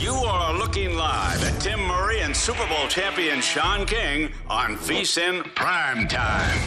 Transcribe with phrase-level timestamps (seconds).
[0.00, 5.54] You are looking live at Tim Murray and Super Bowl champion Sean King on VSIN
[5.54, 6.58] Prime Time.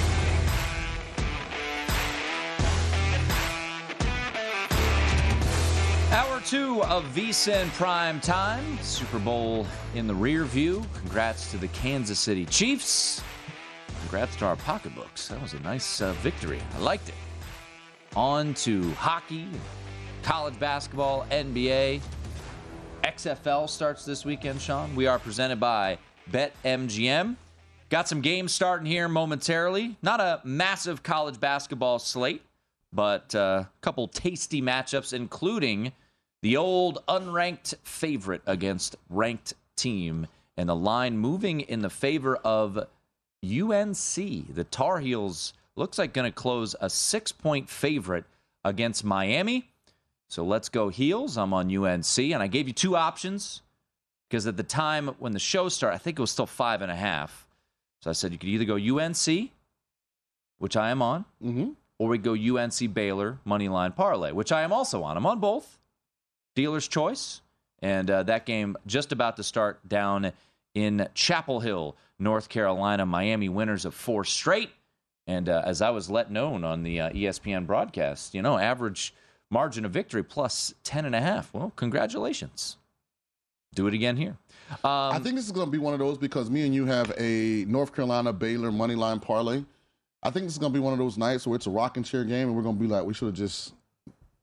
[6.11, 8.77] Hour two of VSIN Prime Time.
[8.83, 10.85] Super Bowl in the rear view.
[10.93, 13.23] Congrats to the Kansas City Chiefs.
[14.01, 15.29] Congrats to our pocketbooks.
[15.29, 16.61] That was a nice uh, victory.
[16.75, 17.15] I liked it.
[18.15, 19.47] On to hockey,
[20.21, 21.99] college basketball, NBA.
[23.03, 24.95] XFL starts this weekend, Sean.
[24.95, 25.97] We are presented by
[26.31, 27.35] BetMGM.
[27.89, 29.97] Got some games starting here momentarily.
[30.01, 32.41] Not a massive college basketball slate,
[32.93, 35.91] but uh, a couple tasty matchups, including
[36.41, 42.77] the old unranked favorite against ranked team, and the line moving in the favor of
[43.43, 44.15] UNC.
[44.15, 48.23] The Tar Heels looks like going to close a six point favorite
[48.63, 49.72] against Miami.
[50.33, 51.37] So let's go Heels.
[51.37, 53.61] I'm on UNC, and I gave you two options
[54.27, 56.91] because at the time when the show started, I think it was still five and
[56.91, 57.45] a half.
[58.01, 59.51] So I said you could either go UNC,
[60.57, 61.69] which I am on, mm-hmm.
[61.99, 65.17] or we go UNC Baylor money line parlay, which I am also on.
[65.17, 65.77] I'm on both.
[66.55, 67.41] Dealer's choice,
[67.83, 70.31] and uh, that game just about to start down
[70.73, 73.05] in Chapel Hill, North Carolina.
[73.05, 74.71] Miami winners of four straight.
[75.27, 79.13] And uh, as I was let known on the uh, ESPN broadcast, you know, average
[79.53, 81.53] margin of victory plus 10 and a half.
[81.53, 82.77] Well, congratulations.
[83.75, 84.35] Do it again here.
[84.83, 86.85] Um, I think this is going to be one of those because me and you
[86.85, 89.63] have a North Carolina Baylor money line parlay.
[90.23, 92.03] I think this is going to be one of those nights where it's a rocking
[92.03, 93.73] chair game, and we're going to be like, we should have just.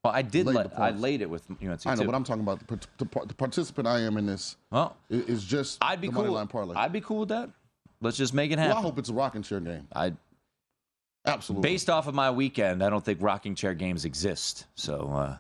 [0.04, 2.06] well, I did laid I laid it with UNC I know, too.
[2.06, 4.56] but I'm talking about the, the, the participant I am in this.
[4.71, 6.22] well, i- Is just I'd be the cool.
[6.22, 6.75] money line parlay.
[6.77, 7.50] I'd be cool with that.
[8.03, 8.78] Let's just make it well, happen.
[8.78, 9.87] I hope it's a rocking chair game.
[9.94, 10.12] I
[11.26, 11.69] Absolutely.
[11.69, 14.66] based off of my weekend, I don't think rocking chair games exist.
[14.75, 15.36] So uh,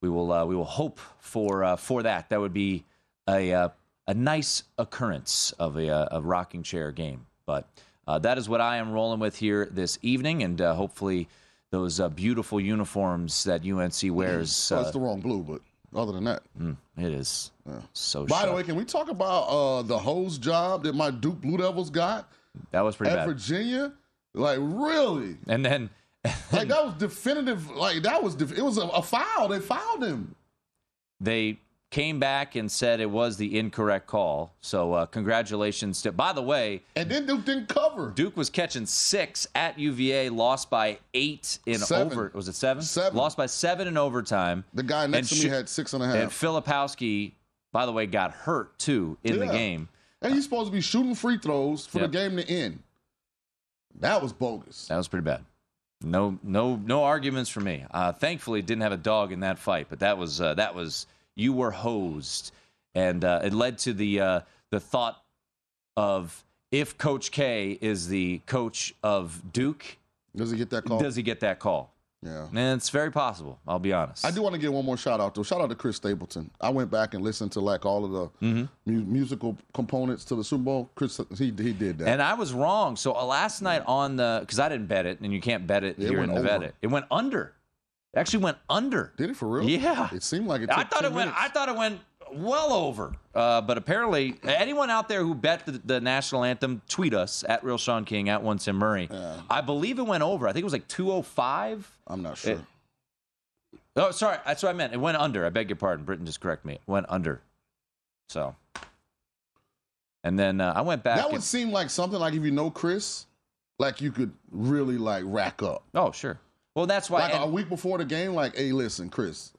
[0.00, 2.28] we will uh, we will hope for uh, for that.
[2.30, 2.84] That would be
[3.28, 3.68] a uh,
[4.06, 7.26] a nice occurrence of a, uh, a rocking chair game.
[7.46, 7.68] But
[8.06, 11.28] uh, that is what I am rolling with here this evening, and uh, hopefully
[11.70, 14.50] those uh, beautiful uniforms that UNC wears.
[14.54, 15.60] So Uh, it's the wrong blue, but
[15.98, 16.42] other than that.
[16.58, 17.50] mm, it is
[17.92, 18.24] so.
[18.24, 21.58] By the way, can we talk about uh, the hose job that my Duke Blue
[21.58, 22.30] Devils got
[22.70, 23.26] that was pretty at bad.
[23.26, 23.92] Virginia?
[24.38, 25.36] Like, really?
[25.46, 25.90] And then
[26.52, 27.70] Like, that was definitive.
[27.70, 29.48] Like, that was, def- it was a, a foul.
[29.48, 30.34] They fouled him.
[31.20, 31.58] they
[31.90, 34.52] came back and said it was the incorrect call.
[34.60, 36.12] So uh, congratulations to.
[36.12, 38.10] By the way, And then Duke didn't cover.
[38.14, 42.12] Duke was catching six at UVA, lost by eight in Seven.
[42.12, 42.30] over.
[42.34, 42.82] Was it seven?
[42.82, 43.16] Seven.
[43.16, 44.64] Lost by seven in overtime.
[44.74, 46.16] The guy next And to me sh- had six and a half.
[46.16, 47.32] And Filipowski,
[47.72, 49.88] by the way, got hurt too in the game.
[50.20, 52.10] And he's supposed to be shooting free throws for Yep.
[52.12, 52.80] the game to end.
[54.00, 54.86] That was bogus.
[54.88, 55.44] That was pretty bad.
[56.02, 57.84] No, no, no arguments for me.
[57.90, 61.06] Uh, thankfully, didn't have a dog in that fight, but that was uh, that was
[61.34, 62.52] you were hosed,
[62.94, 64.40] and uh, it led to the uh,
[64.70, 65.20] the thought
[65.96, 69.96] of if Coach K is the coach of Duke,
[70.36, 71.00] Does he get that call?
[71.00, 71.92] does he get that call?
[72.22, 72.46] Yeah.
[72.48, 73.58] And it's very possible.
[73.66, 74.24] I'll be honest.
[74.26, 75.42] I do want to give one more shout out though.
[75.42, 76.50] Shout out to Chris Stapleton.
[76.60, 78.64] I went back and listened to like all of the Mm-hmm.
[78.86, 80.90] mu- musical components to the Super Bowl.
[80.94, 82.08] Chris, he he did that.
[82.08, 82.96] And I was wrong.
[82.96, 85.84] So uh, last night on the because I didn't bet it, and you can't bet
[85.84, 86.66] it Yeah, it here in Nevada.
[86.66, 86.72] over.
[86.82, 87.54] It went under.
[88.14, 89.12] It actually went under.
[89.16, 89.68] did it for real?
[89.68, 90.08] Yeah.
[90.12, 90.70] It seemed like it.
[90.70, 91.32] I thought 10 it went.
[91.36, 92.00] I thought it went
[92.34, 93.14] well over.
[93.34, 97.62] Uh, but apparently, anyone out there who bet the, the national anthem, tweet us at
[97.64, 99.08] Real Sean King at One Tim Murray.
[99.50, 100.48] I believe it went over.
[100.48, 101.90] I think it was like two oh five.
[102.06, 102.52] I'm not sure.
[102.54, 102.60] It-
[103.96, 104.38] Oh, sorry.
[104.46, 104.92] That's what I meant.
[104.92, 105.44] It went under.
[105.44, 106.04] I beg your pardon.
[106.04, 106.74] Britain just correct me.
[106.74, 107.40] It went under.
[108.28, 108.54] So.
[110.22, 111.16] And then uh, I went back.
[111.16, 113.26] that and- would seem like something like if you know Chris,
[113.80, 115.82] like you could really like rack up.
[115.94, 116.38] oh, sure.
[116.76, 117.22] Well, that's why.
[117.22, 119.52] Like and- a week before the game, like, hey, listen, Chris,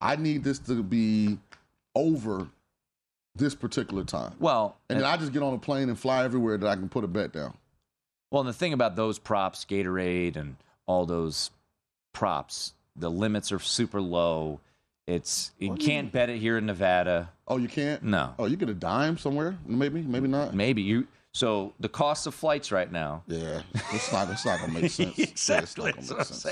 [0.00, 1.38] I need this to be
[1.94, 2.48] over
[3.36, 4.34] this particular time.
[4.38, 6.88] well, And then I just get on a plane and fly everywhere that I can
[6.88, 7.54] put a bet down.
[8.30, 10.56] Well, and the thing about those props, Gatorade and
[10.86, 11.50] all those
[12.12, 14.60] props, the limits are super low.
[15.06, 17.30] It's you oh, What can't bet it here in Nevada.
[17.46, 18.02] Oh, you can't?
[18.02, 18.34] No.
[18.38, 19.56] Oh, you get a dime somewhere?
[19.66, 20.54] Maybe, maybe not.
[20.54, 21.06] Maybe you.
[21.32, 23.22] So the cost of flights right now.
[23.26, 23.62] Yeah,
[23.92, 24.30] it's not.
[24.30, 25.18] It's not gonna make sense.
[25.18, 25.92] Yeah, exactly.
[25.92, 26.46] gonna make sense.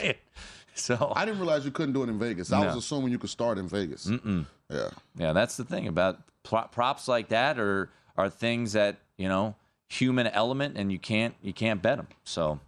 [0.74, 2.52] So I didn't realize you couldn't do it in Vegas.
[2.52, 4.06] I was assuming you could start in Vegas.
[4.06, 4.46] Mm-mm.
[4.72, 4.90] Yeah.
[5.16, 9.54] yeah, that's the thing about pro- props like that are are things that you know
[9.88, 12.08] human element, and you can't you can't bet them.
[12.24, 12.60] So,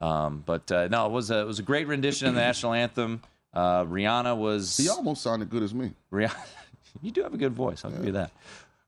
[0.00, 2.72] um, but uh, no, it was a it was a great rendition of the national
[2.74, 3.22] anthem.
[3.52, 5.92] Uh, Rihanna was He almost sounded good as me.
[6.12, 6.36] Rihanna,
[7.02, 7.84] you do have a good voice.
[7.84, 8.30] I'll give you that.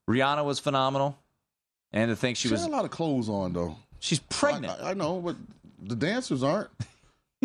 [0.09, 1.17] Rihanna was phenomenal,
[1.91, 3.75] and to think she She was had a lot of clothes on though.
[3.99, 4.79] she's pregnant.
[4.81, 5.35] I, I know, but
[5.81, 6.69] the dancers aren't.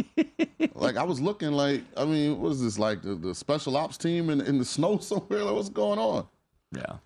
[0.75, 3.97] like I was looking like I mean, what is this like the, the special ops
[3.97, 5.45] team in, in the snow somewhere?
[5.45, 6.27] Like, what's going on?
[6.75, 6.97] yeah.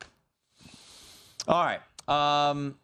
[1.48, 1.80] All right.
[2.08, 2.76] Um,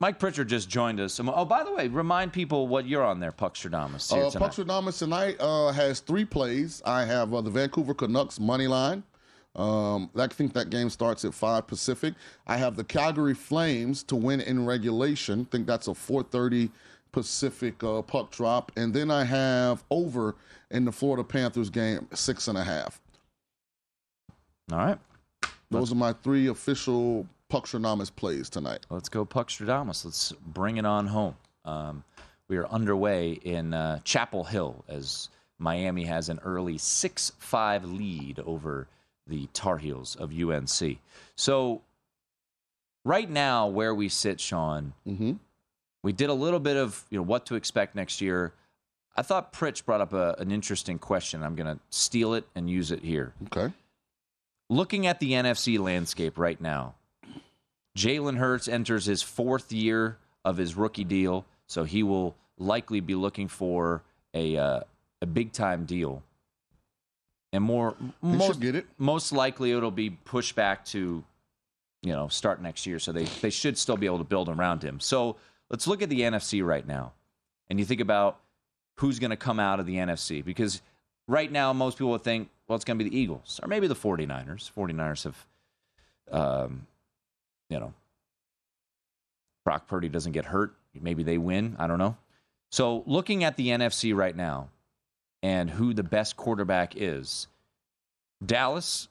[0.00, 1.20] Mike Pritchard just joined us.
[1.20, 4.12] Oh, by the way, remind people what you're on there, Puckstradamus.
[4.12, 4.50] Uh, tonight.
[4.50, 6.82] Puckstradamus tonight uh, has three plays.
[6.84, 9.04] I have uh, the Vancouver Canucks money line.
[9.56, 12.14] Um, I think that game starts at five Pacific.
[12.46, 15.44] I have the Calgary Flames to win in regulation.
[15.44, 16.70] think that's a 4:30
[17.14, 20.34] Pacific uh, puck drop, and then I have over
[20.72, 23.00] in the Florida Panthers game six and a half.
[24.72, 24.98] All right.
[25.70, 28.84] Those are my three official Puckstradamus plays tonight.
[28.90, 30.04] Let's go Puckstradamus.
[30.04, 31.36] Let's bring it on home.
[31.64, 32.02] Um,
[32.48, 35.28] we are underway in uh, Chapel Hill as
[35.60, 38.88] Miami has an early 6 5 lead over
[39.28, 40.98] the Tar Heels of UNC.
[41.36, 41.80] So,
[43.04, 45.34] right now, where we sit, Sean, Mm-hmm.
[46.04, 48.52] We did a little bit of you know what to expect next year.
[49.16, 51.42] I thought Pritch brought up a, an interesting question.
[51.42, 53.32] I'm going to steal it and use it here.
[53.46, 53.72] Okay.
[54.68, 56.94] Looking at the NFC landscape right now,
[57.96, 63.14] Jalen Hurts enters his fourth year of his rookie deal, so he will likely be
[63.14, 64.02] looking for
[64.34, 64.80] a uh,
[65.22, 66.22] a big time deal.
[67.52, 68.86] And more, most get it.
[68.98, 71.22] most likely it'll be pushed back to,
[72.02, 72.98] you know, start next year.
[72.98, 74.98] So they they should still be able to build around him.
[74.98, 75.36] So
[75.74, 77.14] let's look at the NFC right now,
[77.68, 78.38] and you think about
[78.98, 80.80] who's going to come out of the NFC because
[81.26, 83.88] right now most people would think, well, it's going to be the Eagles or maybe
[83.88, 84.70] the 49ers.
[84.70, 85.46] 49ers have,
[86.30, 86.86] um,
[87.68, 87.92] you know,
[89.64, 90.76] Brock Purdy doesn't get hurt.
[90.94, 91.74] Maybe they win.
[91.76, 92.16] I don't know.
[92.70, 94.68] So looking at the NFC right now
[95.42, 97.48] and who the best quarterback is,
[98.46, 99.08] Dallas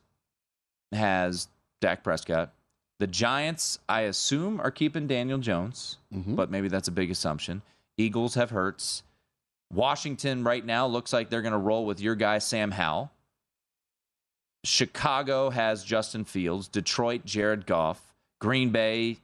[0.93, 1.49] has
[1.81, 2.53] Dak Prescott.
[3.03, 6.37] The Giants, I assume, are keeping Daniel Jones, Mhm.
[6.37, 7.61] but maybe that's a big assumption.
[7.97, 9.03] Eagles have Hurts.
[9.73, 13.11] Washington right now looks like they're going to roll with your guy Sam Howell.
[14.63, 16.69] Chicago has Justin Fields.
[16.69, 18.13] Detroit, Jared Goff.
[18.39, 19.17] Green Bay,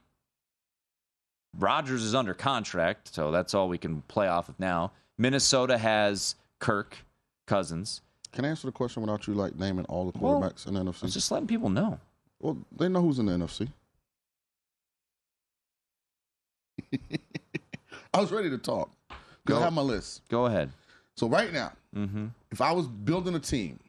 [1.58, 4.92] Rodgers is under contract, so that's all we can play off of now.
[5.16, 6.98] Minnesota has Kirk
[7.46, 8.02] Cousins.
[8.32, 10.80] Can I answer the question without you like naming all the Well, quarterbacks in the
[10.80, 11.08] NFC?
[11.10, 11.98] just letting people know.
[12.40, 13.68] Well, they know who's in the NFC.
[18.12, 18.90] I was ready to talk
[19.44, 19.58] because Go.
[19.58, 20.22] I have my list.
[20.28, 20.70] Go ahead.
[21.16, 22.26] So right now, Mm-hmm.
[22.52, 23.80] if I was building a team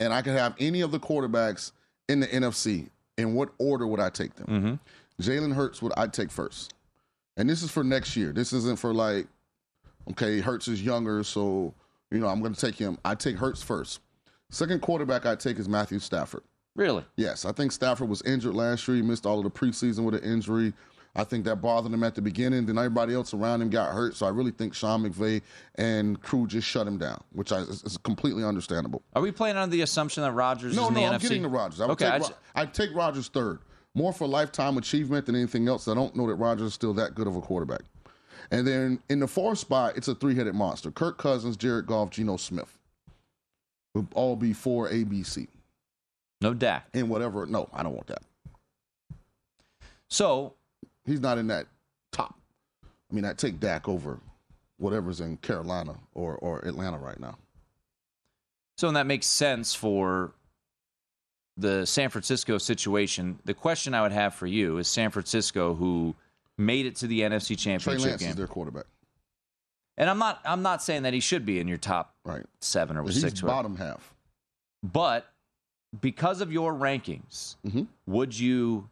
[0.00, 1.72] and I could have any of the quarterbacks
[2.08, 2.88] in the NFC,
[3.18, 4.46] in what order would I take them?
[4.46, 5.22] Mm-hmm.
[5.22, 6.72] Jalen Hurts would I take first,
[7.36, 8.32] and this is for next year.
[8.32, 9.26] This isn't for like,
[10.12, 11.74] okay, Hurts is younger, so
[12.10, 12.96] you know I'm going to take him.
[13.04, 14.00] I take Hurts first.
[14.48, 16.42] Second quarterback I take is Matthew Stafford.
[16.76, 17.04] Really?
[17.16, 18.96] Yes, I think Stafford was injured last year.
[18.96, 20.72] He missed all of the preseason with an injury.
[21.16, 22.66] I think that bothered him at the beginning.
[22.66, 24.14] Then everybody else around him got hurt.
[24.14, 25.42] So I really think Sean McVay
[25.74, 29.02] and crew just shut him down, which I, is, is completely understandable.
[29.16, 31.22] Are we playing under the assumption that Rodgers No, is in no, the I'm NFC?
[31.22, 31.80] getting to Rodgers.
[31.80, 33.58] I would okay, take, I just- I'd take Rodgers third,
[33.94, 35.88] more for lifetime achievement than anything else.
[35.88, 37.82] I don't know that Rodgers is still that good of a quarterback.
[38.52, 42.36] And then in the fourth spot, it's a three-headed monster: Kirk Cousins, Jared Goff, Geno
[42.36, 42.78] Smith.
[43.94, 45.48] Would all be four ABC.
[46.40, 46.86] No Dak.
[46.94, 47.46] And whatever.
[47.46, 48.22] No, I don't want that.
[50.08, 50.54] So
[51.06, 51.66] He's not in that
[52.12, 52.38] top.
[53.10, 54.18] I mean, I take Dak over
[54.78, 57.36] whatever's in Carolina or, or Atlanta right now.
[58.78, 60.32] So, and that makes sense for
[61.56, 63.38] the San Francisco situation.
[63.44, 66.14] The question I would have for you is San Francisco, who
[66.56, 68.84] made it to the NFC Trey Championship Lance game, is their quarterback.
[69.98, 72.44] and I'm not, I'm not saying that he should be in your top Right.
[72.60, 74.14] seven or He's six, bottom half.
[74.82, 75.26] but
[76.00, 77.88] because of your rankings, Mhm.
[78.06, 78.88] would you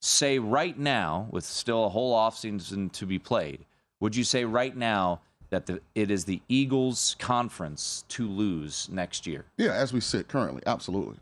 [0.00, 3.64] say right now, with still a whole offseason to be played,
[4.00, 5.20] would you say right now
[5.50, 9.44] that the, it is the Eagles' conference to lose next year?
[9.56, 11.18] Yeah, as we sit currently, absolutely.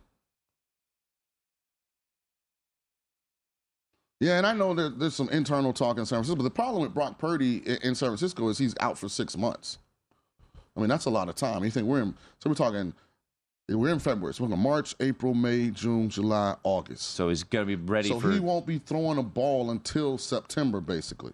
[4.21, 6.83] Yeah, and I know that there's some internal talk in San Francisco, but the problem
[6.83, 9.79] with Brock Purdy in San Francisco is he's out for six months.
[10.77, 11.65] I mean, that's a lot of time.
[11.65, 12.15] You think we're in?
[12.39, 12.93] So we're talking.
[13.77, 14.35] We're in February.
[14.35, 17.15] So we're talking March, April, May, June, July, August.
[17.15, 18.31] So he's going to be ready so for.
[18.31, 21.33] he won't be throwing a ball until September, basically.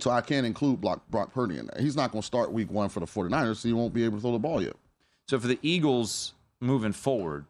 [0.00, 1.80] So I can't include Brock, Brock Purdy in that.
[1.80, 4.16] He's not going to start week one for the 49ers, so he won't be able
[4.18, 4.74] to throw the ball yet.
[5.28, 7.44] So for the Eagles moving forward,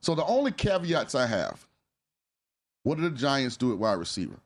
[0.00, 1.66] So the only caveats I have,
[2.84, 4.38] what do the Giants do at wide receiver?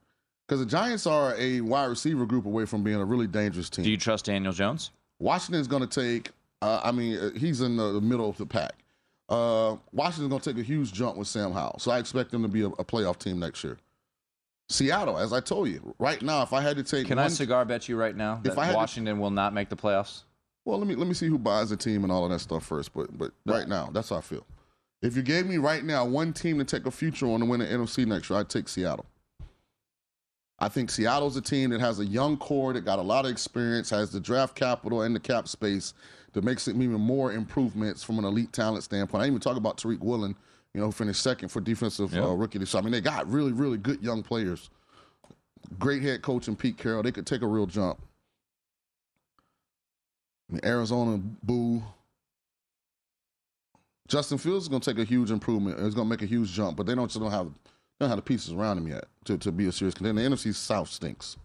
[0.47, 3.85] Because the Giants are a wide receiver group away from being a really dangerous team.
[3.85, 4.91] do you trust Daniel Jones?
[5.21, 6.31] Washington's going to take,
[6.63, 8.73] uh, I mean, uh, he's in the, middle of the pack.
[9.29, 11.79] Uh, Washington's going to take a huge jump with Sam Howell.
[11.79, 13.79] So I expect them to be a, a playoff team next year.
[14.69, 17.65] Seattle, as I told you, right now, if I had to take Can I cigar
[17.65, 20.23] bet you right now If that had to- Washington will not make the playoffs?
[20.65, 22.65] well, let me let me see who buys the team and all of that stuff
[22.67, 22.93] first.
[22.93, 24.47] But but right now, that's how I feel.
[25.03, 27.61] If you gave me right now one team to take a future on to win
[27.61, 29.07] the NFC next year, I'd take Seattle.
[30.61, 33.31] I think Seattle's a team that has a young core that got a lot of
[33.31, 35.95] experience, has the draft capital and the cap space
[36.33, 39.25] that makes it even more improvements from an elite talent standpoint.
[39.25, 40.37] I even talk about Tariq Woolen,
[40.75, 42.25] you know, who finished second for defensive Yeah.
[42.25, 42.81] uh, rookie this year.
[42.81, 44.69] I mean, they got really, really good young players.
[45.79, 47.03] Great head coach in Pete Carroll.
[47.03, 47.99] They could take a real jump.
[50.51, 51.83] I mean, Arizona, boo.
[54.09, 55.79] Justin Fields is going to take a huge improvement.
[55.79, 57.49] It's going to make a huge jump, but they don't just don't have
[58.01, 60.23] they don't have the pieces around him yet to, to be a serious contender.
[60.23, 61.37] The NFC South stinks.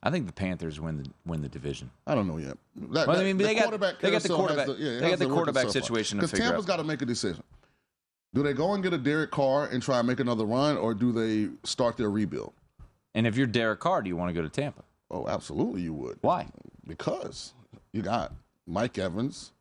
[0.00, 1.90] I think the Panthers win the win the division.
[2.06, 2.56] I don't know yet.
[2.76, 5.18] That, Well, I that- mean, the they got- they got the quarterback- yeah, they got
[5.18, 7.42] the quarterback situation Because Tampa's got to make a decision.
[8.32, 10.94] Do they go and get a Derek Carr and try and make another run, or
[10.94, 12.52] do they start their rebuild?
[13.14, 14.84] And if you're Derek Carr, do you want to go to Tampa?
[15.10, 16.18] Oh, absolutely, you would.
[16.20, 16.46] Why?
[16.86, 17.54] Because
[17.92, 18.32] you got
[18.66, 19.52] Mike Evans,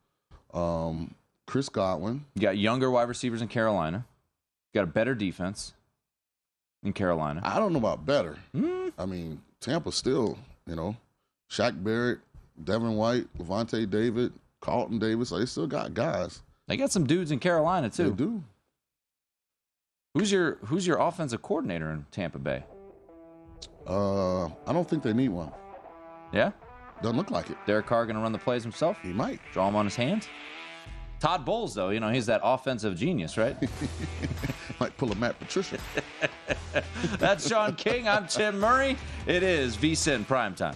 [0.53, 1.15] um,
[1.47, 2.25] Chris Godwin.
[2.35, 4.05] You got younger wide receivers in Carolina.
[4.75, 5.73] Got a better defense
[6.83, 7.39] in Carolina.
[7.45, 8.37] I don't know about better.
[8.53, 8.89] Hmm?
[8.99, 10.97] I mean, Tampa still, you know,
[11.49, 12.19] Shaq Barrett,
[12.61, 15.29] Devin White, Lavonte David, Carlton Davis.
[15.29, 16.41] They still got guys.
[16.67, 18.09] They got some dudes in Carolina too.
[18.09, 18.43] They do.
[20.13, 22.65] Who's your Who's your offensive coordinator in Tampa Bay?
[23.87, 25.53] Uh, I don't think they need one.
[26.33, 26.51] Yeah,
[27.01, 27.57] Doesn't look like it.
[27.65, 28.97] Derek Carr going to run the plays himself.
[29.01, 29.39] He might.
[29.53, 30.27] Draw him on his hand.
[31.19, 33.55] Todd Bowles, though, you know he's that offensive genius, right?
[34.85, 35.79] Might pull a Matt Patricia.
[37.17, 38.07] That's Sean King.
[38.07, 38.97] I'm Tim Murray.
[39.25, 40.75] It is VSIN primetime.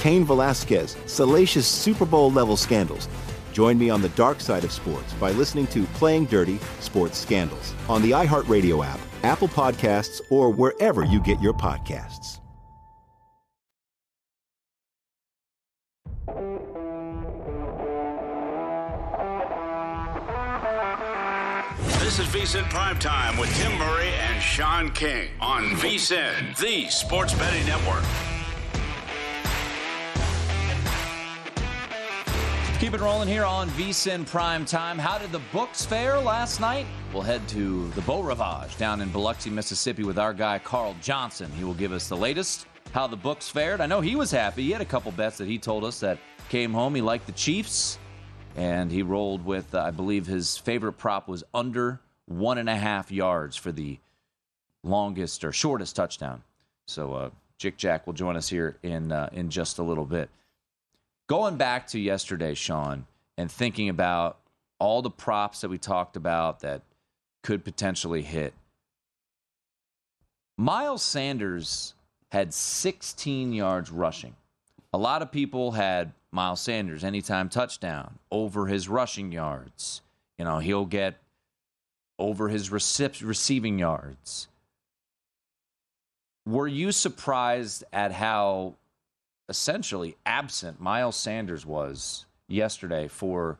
[0.00, 3.08] Cain Velasquez, salacious Super Bowl level scandals.
[3.52, 7.74] Join me on the dark side of sports by listening to Playing Dirty Sports Scandals
[7.88, 12.40] on the iHeartRadio app, Apple Podcasts, or wherever you get your podcasts.
[22.00, 27.66] This is VSIN Primetime with Tim Murray and Sean King on VSIN, the sports betting
[27.66, 28.04] network.
[32.86, 34.96] Keep it rolling here on VSIN Prime Time.
[34.96, 36.86] How did the books fare last night?
[37.12, 41.50] We'll head to the Beau Rivage down in Biloxi, Mississippi with our guy Carl Johnson.
[41.58, 43.80] He will give us the latest, how the books fared.
[43.80, 44.62] I know he was happy.
[44.62, 46.94] He had a couple bets that he told us that came home.
[46.94, 47.98] He liked the Chiefs,
[48.54, 52.76] and he rolled with, uh, I believe his favorite prop was under one and a
[52.76, 53.98] half yards for the
[54.84, 56.40] longest or shortest touchdown.
[56.86, 60.30] So uh, Jick Jack will join us here in uh, in just a little bit.
[61.28, 64.38] Going back to yesterday, Sean, and thinking about
[64.78, 66.82] all the props that we talked about that
[67.42, 68.54] could potentially hit.
[70.56, 71.94] Miles Sanders
[72.30, 74.36] had 16 yards rushing.
[74.92, 80.02] A lot of people had Miles Sanders anytime touchdown over his rushing yards.
[80.38, 81.16] You know, he'll get
[82.18, 84.48] over his receiving yards.
[86.46, 88.74] Were you surprised at how
[89.48, 93.58] essentially absent Miles Sanders was yesterday for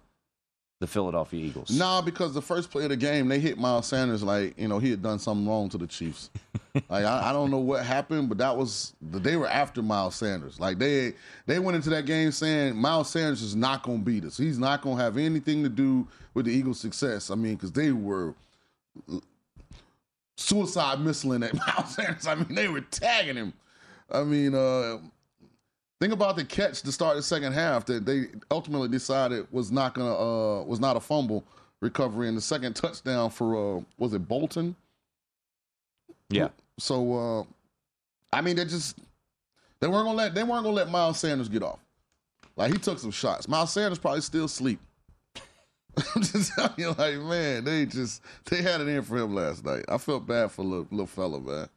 [0.80, 1.70] the Philadelphia Eagles?
[1.70, 4.78] Nah, because the first play of the game, they hit Miles Sanders like you know
[4.78, 6.30] he had done something wrong to the Chiefs.
[6.74, 10.60] like I, I, don't know what happened, but that was they were after Miles Sanders.
[10.60, 11.14] Like they
[11.46, 14.36] they went into that game saying Miles Sanders is not going to beat us.
[14.36, 17.30] He's not going to have anything to do with the Eagles' success.
[17.30, 18.34] I mean, because they were
[20.36, 22.26] suicide missiling at Miles Sanders.
[22.26, 23.52] I mean, they were tagging him.
[24.10, 24.98] I mean, uh,
[26.00, 29.94] think about the catch to start the second half that they ultimately decided was not
[29.94, 31.44] gonna uh, was not a fumble
[31.80, 34.74] recovery, and the second touchdown for uh, was it Bolton?
[36.28, 36.48] Yeah.
[36.78, 37.44] So, uh,
[38.32, 38.98] I mean, they just
[39.80, 41.78] they weren't gonna let they weren't gonna let Miles Sanders get off.
[42.56, 43.48] Like he took some shots.
[43.48, 44.80] Miles Sanders probably still asleep.
[46.14, 49.64] I'm just telling you, like, man, they just they had it in for him last
[49.64, 49.84] night.
[49.88, 51.68] I felt bad for little, little fella, man.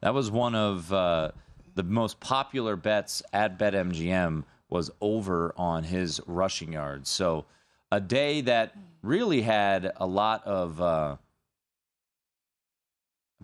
[0.00, 1.30] That was one of uh,
[1.78, 7.08] the most popular bets at BetMGM was over on his rushing yards.
[7.08, 7.44] So
[7.92, 11.16] a day that really had a lot of uh,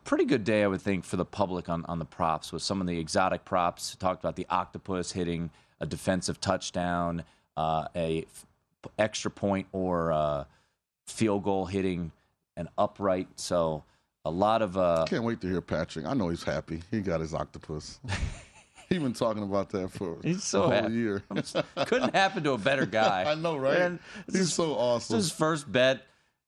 [0.03, 2.81] pretty good day, I would think, for the public on, on the props with some
[2.81, 3.95] of the exotic props.
[3.95, 7.23] Talked about the octopus hitting a defensive touchdown,
[7.57, 8.47] uh, a f-
[8.99, 10.43] extra point or uh,
[11.07, 12.11] field goal hitting
[12.57, 13.29] an upright.
[13.37, 13.85] So
[14.25, 14.77] a lot of.
[14.77, 16.07] Uh, Can't wait to hear Patrick.
[16.07, 16.83] I know he's happy.
[16.91, 17.99] He got his octopus.
[18.91, 20.93] He's been talking about that for He's so a whole happy.
[20.95, 21.23] year.
[21.87, 23.25] Couldn't happen to a better guy.
[23.27, 23.79] I know, right?
[23.79, 23.99] And
[24.31, 25.17] He's so awesome.
[25.17, 26.03] his first bet.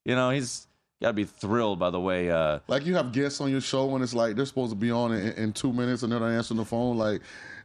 [0.04, 0.66] You know, he's
[1.00, 2.30] got to be thrilled by the way.
[2.30, 4.90] Uh, Like you have guests on your show and it's like they're supposed to be
[4.90, 6.98] on in, in two minutes and they're not answering the phone.
[6.98, 7.22] Like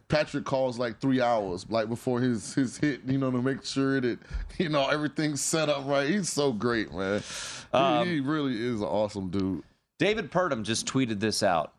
[0.08, 4.00] Patrick calls like three hours like before his his hit, you know, to make sure
[4.02, 4.20] that
[4.58, 6.10] you know everything's set up right.
[6.10, 7.20] He's so great, man.
[7.20, 9.64] He- Um, he, really is an awesome dude.
[10.02, 11.74] David Purdum just tweeted this out.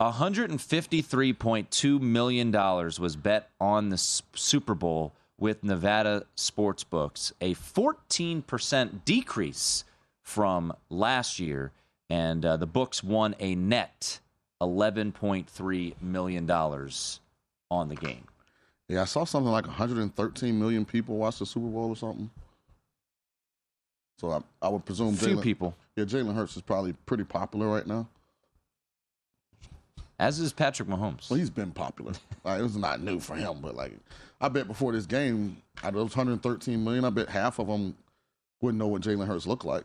[0.00, 9.84] $153.2 million was bet on the Super Bowl with Nevada Sportsbooks, a 14% decrease
[10.20, 11.70] from last year.
[12.08, 14.18] And uh, the books won a net
[14.60, 18.24] $11.3 million on the game.
[18.88, 22.30] Yeah, I saw something like 113 million people watch the Super Bowl or something.
[24.18, 25.76] So I, I would presume Few Jalen- people.
[25.96, 28.08] Yeah, Jalen Hurts is probably pretty popular right now.
[30.18, 31.30] As is Patrick Mahomes.
[31.30, 32.12] Well, he's been popular.
[32.44, 33.92] like, it was not new for him, but like
[34.40, 37.96] I bet before this game, out of those 113 million, I bet half of them
[38.60, 39.84] wouldn't know what Jalen Hurts looked like.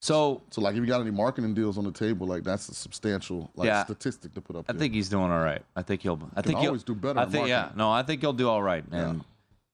[0.00, 2.74] So, so like if you got any marketing deals on the table, like that's a
[2.74, 3.84] substantial like Yeah.
[3.84, 4.66] statistic to put up.
[4.68, 4.80] I there.
[4.80, 5.62] think he's doing all right.
[5.74, 6.20] I think he'll.
[6.36, 7.70] I think he'll always do better I in think yeah.
[7.74, 8.84] No, I think he'll do all right.
[8.92, 9.24] And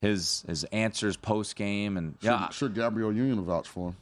[0.03, 2.49] his his answers post game and Sure, yeah.
[2.51, 3.97] sure Gabrielle Union will vouch for him.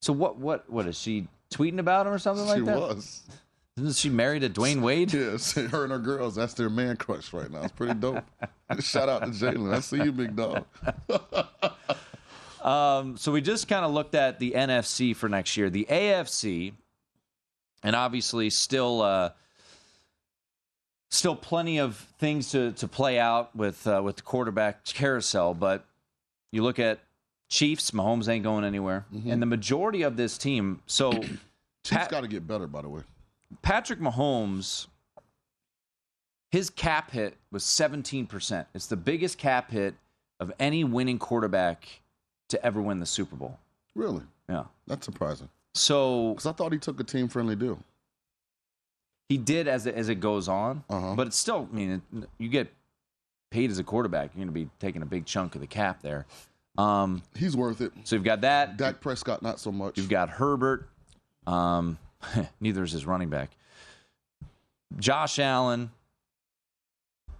[0.00, 2.74] So what what what is she tweeting about him or something like that?
[2.74, 3.22] She was.
[3.78, 5.12] Isn't she married to Dwyane Wade?
[5.14, 7.62] Yes, her and her girls, that's their man crush right now.
[7.62, 8.22] It's pretty dope.
[8.80, 9.74] Shout out to Jalen.
[9.74, 10.66] I see you, big dog.
[12.62, 15.68] Um, so we just kind of looked at the NFC for next year.
[15.68, 16.72] The AFC,
[17.82, 19.30] and obviously still uh,
[21.12, 25.54] still plenty of things to, to play out with uh, with the quarterback carousel.
[25.54, 25.84] But
[26.50, 27.00] you look at
[27.48, 30.80] Chiefs, Mahomes ain't going anywhere, and the majority of this team.
[30.86, 31.12] So
[31.84, 33.02] Chiefs got to get better, by the way.
[33.60, 34.86] Patrick Mahomes,
[36.50, 38.66] his cap hit was 17%.
[38.74, 39.94] It's the biggest cap hit
[40.40, 41.86] of any winning quarterback
[42.48, 43.58] to ever win the Super Bowl.
[43.94, 44.22] Really?
[44.48, 44.64] Yeah.
[44.86, 45.50] That's surprising.
[45.74, 47.78] So, because I thought he took a team friendly deal.
[49.32, 51.14] He did as it, as it goes on, Uh-huh.
[51.16, 51.66] but it's still.
[51.72, 52.70] I mean, it, you get
[53.50, 56.02] paid as a quarterback, you're going to be taking a big chunk of the cap
[56.02, 56.26] there.
[56.76, 57.92] Um, He's worth it.
[58.04, 58.76] So you've got that.
[58.76, 59.96] Dak Prescott, not so much.
[59.96, 60.86] You've got Herbert.
[61.46, 61.96] Um,
[62.60, 63.52] neither is his running back.
[64.98, 65.90] Josh Allen.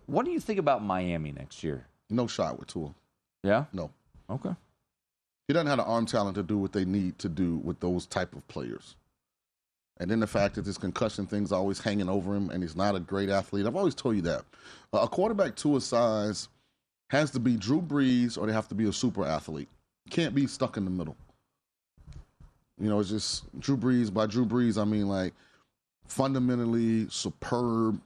[0.06, 1.84] What do you think about Miami next year?
[2.08, 2.94] No shot with Tua.
[3.42, 3.66] Yeah.
[3.74, 3.90] No.
[4.30, 4.54] Okay.
[5.46, 8.06] He doesn't have the arm talent to do what they need to do with those
[8.06, 8.96] type of players.
[9.98, 12.96] And then the fact that this concussion thing's always hanging over him, and he's not
[12.96, 13.66] a great athlete.
[13.66, 14.42] I've always told you that
[14.92, 16.48] a quarterback to his size
[17.10, 19.68] has to be Drew Brees, or they have to be a super athlete.
[20.10, 21.16] Can't be stuck in the middle.
[22.80, 24.12] You know, it's just Drew Brees.
[24.12, 25.34] By Drew Brees, I mean like
[26.08, 28.00] fundamentally superb,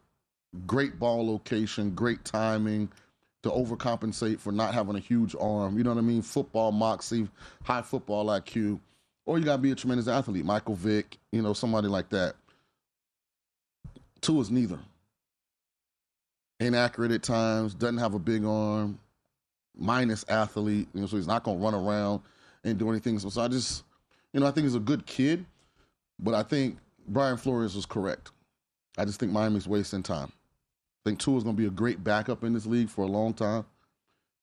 [0.66, 2.90] great ball location, great timing
[3.42, 5.78] to overcompensate for not having a huge arm.
[5.78, 6.20] You know what I mean?
[6.20, 7.28] Football moxie,
[7.62, 8.80] high football IQ.
[9.26, 10.44] Or you got to be a tremendous athlete.
[10.44, 12.36] Michael Vick, you know, somebody like that.
[14.20, 14.78] Tua is neither.
[16.60, 18.98] Inaccurate at times, doesn't have a big arm,
[19.76, 22.22] minus athlete, you know, so he's not going to run around
[22.64, 23.18] and do anything.
[23.18, 23.84] So, so I just,
[24.32, 25.44] you know, I think he's a good kid,
[26.18, 28.30] but I think Brian Flores was correct.
[28.96, 30.32] I just think Miami's wasting time.
[31.04, 33.08] I think Tua is going to be a great backup in this league for a
[33.08, 33.66] long time,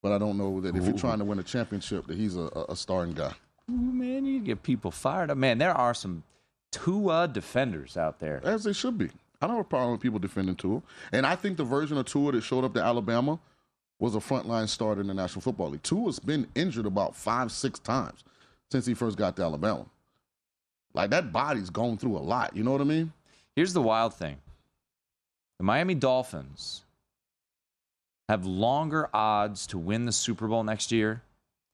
[0.03, 2.41] but I don't know that if you're trying to win a championship, that he's a,
[2.55, 3.33] a- a starting guy.
[3.67, 5.37] Man, you get people fired up.
[5.37, 6.23] Man, there are some
[6.71, 8.41] Tua defenders out there.
[8.43, 9.09] As they should be.
[9.41, 10.81] I don't have a problem with people defending Tua.
[11.11, 13.39] And I think the version of Tua that showed up to Alabama
[13.99, 15.83] was a frontline starter in the National Football League.
[15.83, 18.23] Tua's been injured about five, six times
[18.71, 19.85] since he first got to Alabama.
[20.93, 22.55] Like that body's gone through a lot.
[22.55, 23.13] You know what I mean?
[23.55, 24.37] Here's the wild thing
[25.57, 26.83] the Miami Dolphins
[28.29, 31.21] have longer odds to win the Super Bowl next year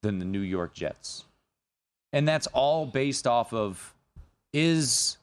[0.01, 1.25] than the New York Jets.
[2.13, 3.93] And that's all based off of
[4.53, 5.17] is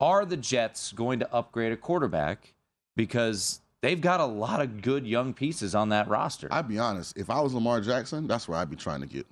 [0.00, 2.52] are the Jets going to upgrade a quarterback
[2.96, 6.48] because they've got a lot of good young pieces on that roster.
[6.50, 7.16] I'd be honest.
[7.16, 9.26] If I was Lamar Jackson, that's where I'd be trying to get.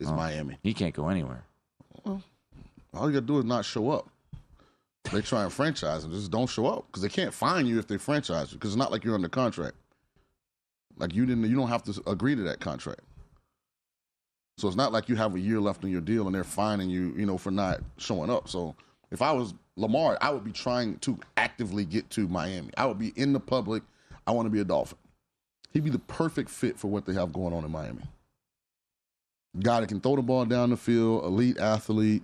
[0.00, 0.14] Is Oh.
[0.14, 0.56] Miami.
[0.62, 1.44] He can't go anywhere.
[2.04, 2.22] Well,
[2.94, 4.08] All you gotta do is not show up.
[5.12, 7.86] They try and franchise and just don't show up because they can't find you if
[7.86, 9.76] they franchise you because it's not like you're under contract.
[10.96, 13.00] Like you didn't, you don't have to agree to that contract.
[14.56, 16.88] So it's not like you have a year left on your deal and they're fining
[16.88, 18.48] you, you know, for not showing up.
[18.48, 18.74] So
[19.10, 22.70] if I was Lamar, I would be trying to actively get to Miami.
[22.76, 23.82] I would be in the public.
[24.26, 24.98] I want to be a Dolphin.
[25.72, 28.02] He'd be the perfect fit for what they have going on in Miami.
[29.60, 32.22] Guy that can throw the ball down the field, elite athlete.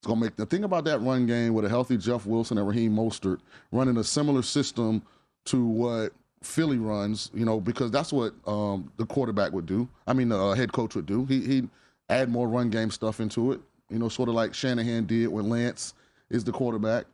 [0.00, 2.68] It's gonna make the thing about that run game with a healthy Jeff Wilson and
[2.68, 3.40] Raheem Mostert
[3.72, 5.02] running a similar system
[5.46, 6.12] to what
[6.44, 9.88] Philly runs, you know, because that's what um, the quarterback would do.
[10.06, 11.24] I mean, the uh, head coach would do.
[11.26, 11.68] He he'd
[12.08, 15.48] add more run game stuff into it, you know, sort of like Shanahan did when
[15.48, 15.94] Lance
[16.30, 17.06] is the quarterback,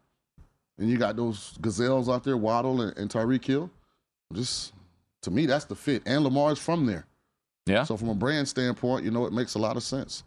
[0.78, 3.70] and you got those gazelles out there, Waddle and, and Tyreek Hill.
[4.32, 4.72] Just
[5.22, 6.02] to me, that's the fit.
[6.06, 7.06] And Lamar's from there.
[7.66, 7.84] Yeah.
[7.84, 10.24] So from a brand standpoint, you know, it makes a lot of sense.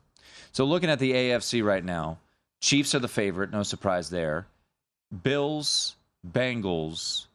[0.52, 2.20] So looking at the AFC right now,
[2.64, 4.48] Chiefs are the favorite, no surprise there.
[5.24, 7.26] Bills, Bengals,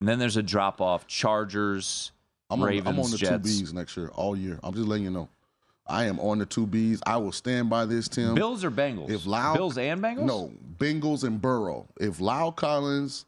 [0.00, 1.06] and then there's a drop off.
[1.06, 2.12] Chargers,
[2.50, 3.58] I'm on, I'm on the Jets.
[3.58, 4.58] two Bs next year, all year.
[4.62, 5.28] I'm just letting you know.
[5.86, 7.00] I am on the two Bs.
[7.06, 8.34] I will stand by this, Tim.
[8.34, 9.10] Bills or Bengals?
[9.10, 10.24] If La'el, Bills and Bengals?
[10.24, 11.86] No, Bengals and Burrow.
[12.00, 13.26] If La'el Collins,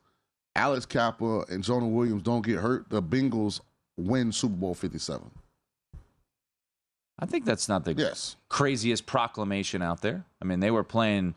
[0.55, 3.61] Alex Cappa, and Jonah Williams don't get hurt, the Bengals
[3.99, 5.31] win Super Bowl 57.
[7.19, 8.37] I think that's not the yes.
[8.49, 10.25] craziest proclamation out there.
[10.41, 11.35] I mean, they were playing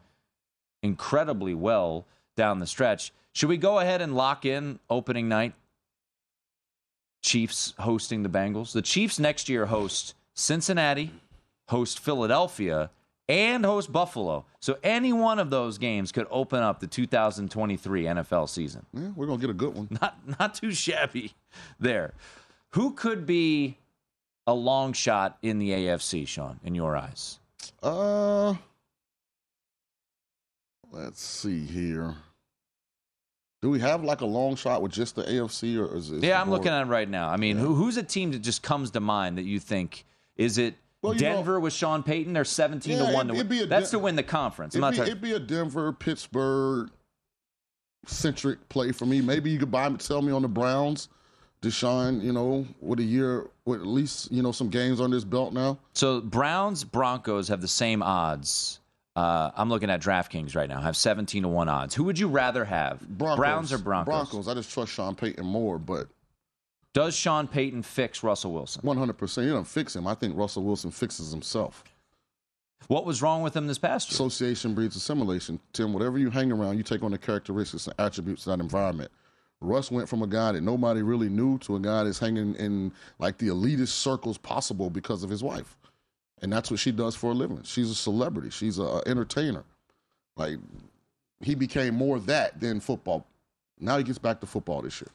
[0.84, 3.13] incredibly well down the stretch.
[3.34, 5.54] Should we go ahead and lock in opening night?
[7.22, 8.72] Chiefs hosting the Bengals.
[8.72, 11.12] The Chiefs next year host Cincinnati,
[11.68, 12.89] host Philadelphia,
[13.28, 14.46] and host Buffalo.
[14.60, 18.86] So any one of those games could open up the 2023 NFL season.
[18.94, 19.88] Yeah, we're gonna get a good one.
[20.02, 21.34] Not not too shabby
[21.80, 22.13] there.
[22.72, 23.78] Who could be
[24.48, 27.39] a long shot in the AFC, Sean, in your eyes?
[27.84, 28.56] Uh,
[30.92, 32.15] let's see here.
[33.62, 36.24] Do we have like a long shot with just the AFC, or is it?
[36.24, 37.30] Yeah, I'm looking at it right now.
[37.30, 40.06] I mean, who, who's a team that just comes to mind that you think
[40.38, 42.32] is it Well, Denver with Sean Payton?
[42.32, 43.69] They're 17 Yeah, to one to win.
[43.69, 44.76] That's to win the conference.
[44.76, 45.12] I'm It'd not be, talking.
[45.12, 46.89] it'd be a Denver, Pittsburgh
[48.06, 49.19] centric play for me.
[49.19, 51.10] Maybe you could buy tell me on the Browns,
[51.62, 52.24] Deshaun.
[52.24, 55.52] You know, with a year, with at least you know some games on this belt
[55.54, 55.78] now.
[55.93, 58.80] So Browns Broncos have the same odds.
[59.20, 60.80] Uh, I'm looking at DraftKings right now.
[60.80, 61.94] Have 17 to one odds.
[61.94, 63.02] Who would you rather have?
[63.02, 64.30] Broncos, Browns or Broncos?
[64.30, 64.48] Broncos.
[64.48, 66.08] I just trust Sean Payton more, but
[66.94, 68.82] Does Sean Payton fix Russell Wilson?
[68.84, 69.14] 100.
[69.18, 70.08] percent You don't fix him.
[70.08, 71.84] I think Russell Wilson fixes himself.
[72.88, 74.16] What was wrong with him this past year?
[74.16, 75.60] Association breeds assimilation.
[75.74, 79.12] Tim, whatever you hang around, you take on the characteristics and attributes of that environment.
[79.60, 82.94] Russ went from a guy that nobody really knew to a guy that's hanging in
[83.20, 85.76] like the elitist circles possible because of his wife.
[86.41, 87.62] And that's what she does for a living.
[87.63, 88.49] She's a celebrity.
[88.49, 89.63] She's a entertainer.
[90.38, 90.58] Like
[91.41, 93.25] he became more that than football.
[93.80, 95.10] Now he gets back to football this year.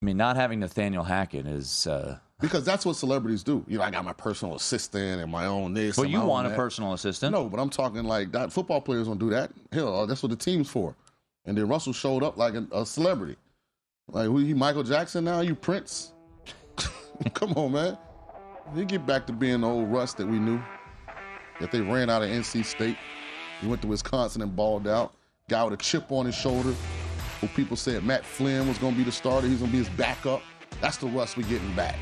[0.00, 1.86] I mean, not having Nathaniel Hackett is.
[1.86, 3.64] Uh, Because that's what celebrities do.
[3.68, 5.94] You know, I got my personal assistant and my own this.
[5.94, 6.56] But you want a that.
[6.56, 7.32] personal assistant?
[7.32, 8.52] No, but I'm talking like that.
[8.52, 9.52] Football players don't do that.
[9.70, 10.96] Hell, that's what the team's for.
[11.44, 13.36] And then Russell showed up like a, a celebrity.
[14.08, 15.40] Like, who he Michael Jackson now?
[15.40, 16.12] You Prince?
[17.34, 17.98] Come on, man.
[18.74, 20.60] He get back to being the old Russ that we knew.
[21.60, 22.96] That they ran out of NC State.
[23.60, 25.14] He went to Wisconsin and balled out.
[25.48, 26.74] Guy with a chip on his shoulder.
[27.40, 29.46] Who people said Matt Flynn was going to be the starter.
[29.46, 30.42] He's going to be his backup.
[30.80, 31.96] That's the Russ we're getting back.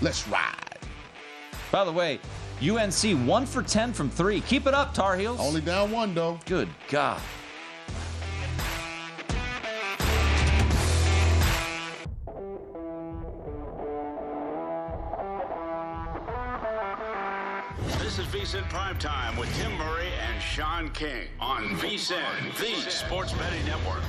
[0.00, 0.56] Let's ride.
[1.70, 2.18] By the way,
[2.62, 4.40] UNC one for ten from three.
[4.42, 5.38] Keep it up, Tar Heels.
[5.40, 6.38] Only down one though.
[6.46, 7.20] Good God.
[18.50, 23.64] This is VSIN Primetime with Tim Murray and Sean King on VSIN, the Sports Betting
[23.64, 24.02] Network.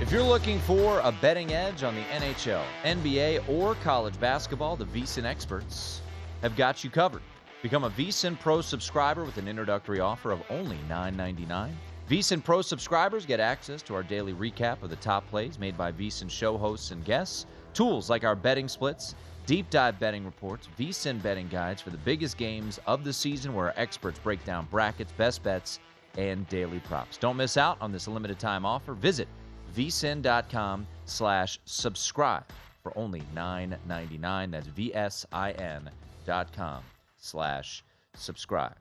[0.00, 4.86] If you're looking for a betting edge on the NHL, NBA, or college basketball, the
[4.86, 6.00] VSIN experts
[6.40, 7.22] have got you covered.
[7.60, 11.70] Become a VSIN Pro subscriber with an introductory offer of only $9.99.
[12.08, 15.92] VSIN Pro subscribers get access to our daily recap of the top plays made by
[15.92, 17.44] VSIN show hosts and guests,
[17.74, 19.14] tools like our betting splits,
[19.50, 23.76] deep dive betting reports, VSIN betting guides for the biggest games of the season where
[23.76, 25.80] experts break down brackets, best bets,
[26.16, 27.16] and daily props.
[27.16, 28.94] Don't miss out on this limited time offer.
[28.94, 29.26] Visit
[29.74, 32.44] vsin.com slash subscribe
[32.84, 34.52] for only $9.99.
[34.52, 35.88] That's vsin
[36.24, 36.84] dot com
[37.16, 37.82] slash
[38.14, 38.76] subscribe.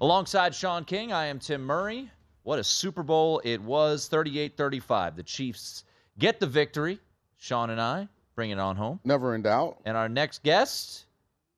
[0.00, 2.08] Alongside Sean King, I am Tim Murray.
[2.44, 5.16] What a Super Bowl it was, 38-35.
[5.16, 5.82] The Chiefs
[6.20, 7.00] get the victory.
[7.36, 9.00] Sean and I bring it on home.
[9.04, 9.78] Never in doubt.
[9.84, 11.06] And our next guest,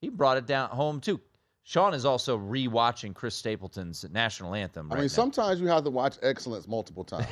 [0.01, 1.21] he brought it down home too.
[1.65, 4.87] Sean is also re-watching Chris Stapleton's national anthem.
[4.93, 5.09] I right mean, now.
[5.09, 7.27] sometimes you have to watch excellence multiple times.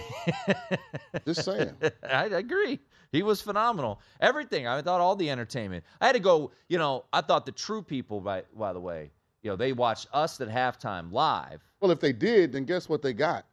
[1.25, 1.71] Just saying.
[2.11, 2.81] I agree.
[3.13, 4.01] He was phenomenal.
[4.21, 4.67] Everything.
[4.67, 5.85] I thought all the entertainment.
[6.01, 6.51] I had to go.
[6.69, 8.21] You know, I thought the true people.
[8.21, 9.13] By by the way,
[9.45, 11.61] you know, they watched us at halftime live.
[11.81, 13.47] Well, if they did, then guess what they got?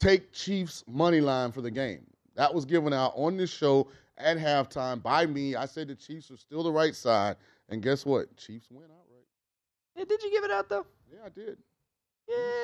[0.00, 2.04] Take Chiefs money line for the game.
[2.34, 3.88] That was given out on this show
[4.22, 5.54] at halftime by me.
[5.56, 7.36] I said the Chiefs are still the right side,
[7.68, 8.36] and guess what?
[8.36, 9.26] Chiefs win outright.
[9.96, 10.86] Yeah, did you give it out though?
[11.12, 11.58] Yeah, I did.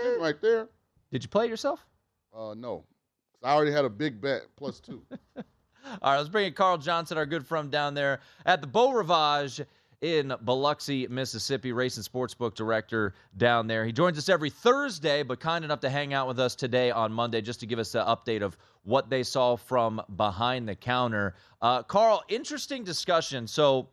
[0.03, 0.69] Sitting right there.
[1.13, 1.85] Did you play it yourself?
[2.35, 2.85] Uh, no.
[3.43, 5.03] I already had a big bet plus two.
[5.37, 5.43] All
[6.03, 9.61] right, let's bring in Carl Johnson, our good friend down there at the Beau Rivage
[10.01, 13.85] in Biloxi, Mississippi, race and sportsbook director down there.
[13.85, 17.13] He joins us every Thursday, but kind enough to hang out with us today on
[17.13, 21.35] Monday just to give us an update of what they saw from behind the counter.
[21.61, 23.47] Uh, Carl, interesting discussion.
[23.47, 23.89] So,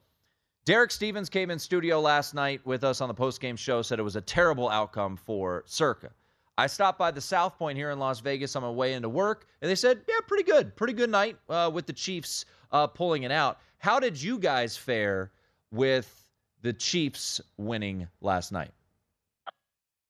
[0.65, 4.03] Derek Stevens came in studio last night with us on the postgame show, said it
[4.03, 6.09] was a terrible outcome for Circa.
[6.57, 9.45] I stopped by the South Point here in Las Vegas on my way into work,
[9.61, 10.75] and they said, yeah, pretty good.
[10.75, 13.59] Pretty good night uh, with the Chiefs uh, pulling it out.
[13.77, 15.31] How did you guys fare
[15.75, 16.29] with
[16.61, 18.71] the Chiefs winning last night?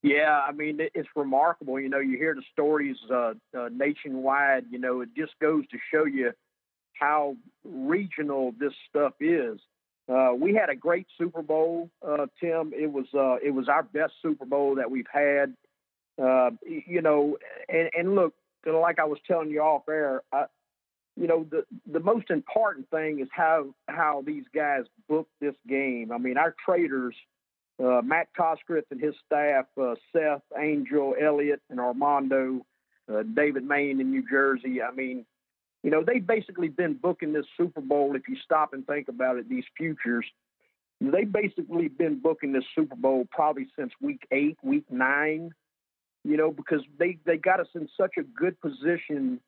[0.02, 1.80] Yeah, I mean it's remarkable.
[1.80, 4.66] You know, you hear the stories uh, uh, nationwide.
[4.70, 6.32] You know, it just goes to show you
[6.94, 9.60] how regional this stuff is.
[10.08, 12.72] Uh, we had a great Super Bowl, uh, Tim.
[12.76, 15.56] It was uh, it was our best Super Bowl that we've had.
[16.22, 20.46] Uh, you know, and, and look, like I was telling you off air, I,
[21.16, 26.12] you know, the the most important thing is how how these guys book this game.
[26.12, 27.16] I mean, our traders,
[27.82, 32.66] uh, Matt Coscrith and his staff, uh, Seth, Angel, Elliott, and Armando,
[33.12, 34.82] uh, David Main in New Jersey.
[34.82, 35.26] I mean,
[35.84, 38.16] you know, they've basically been booking this Super Bowl.
[38.16, 40.26] If you stop and think about it, these futures,
[41.00, 45.52] they've basically been booking this Super Bowl probably since week eight, week nine.
[46.26, 49.40] You know, because they they got us in such a good position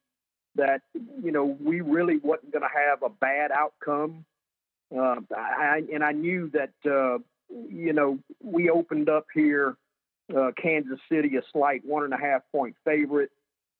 [0.57, 0.81] that
[1.23, 4.25] you know we really wasn't going to have a bad outcome.
[4.95, 9.77] Uh, I, and I knew that uh, you know we opened up here,
[10.35, 13.31] uh, Kansas City, a slight one and a half point favorite.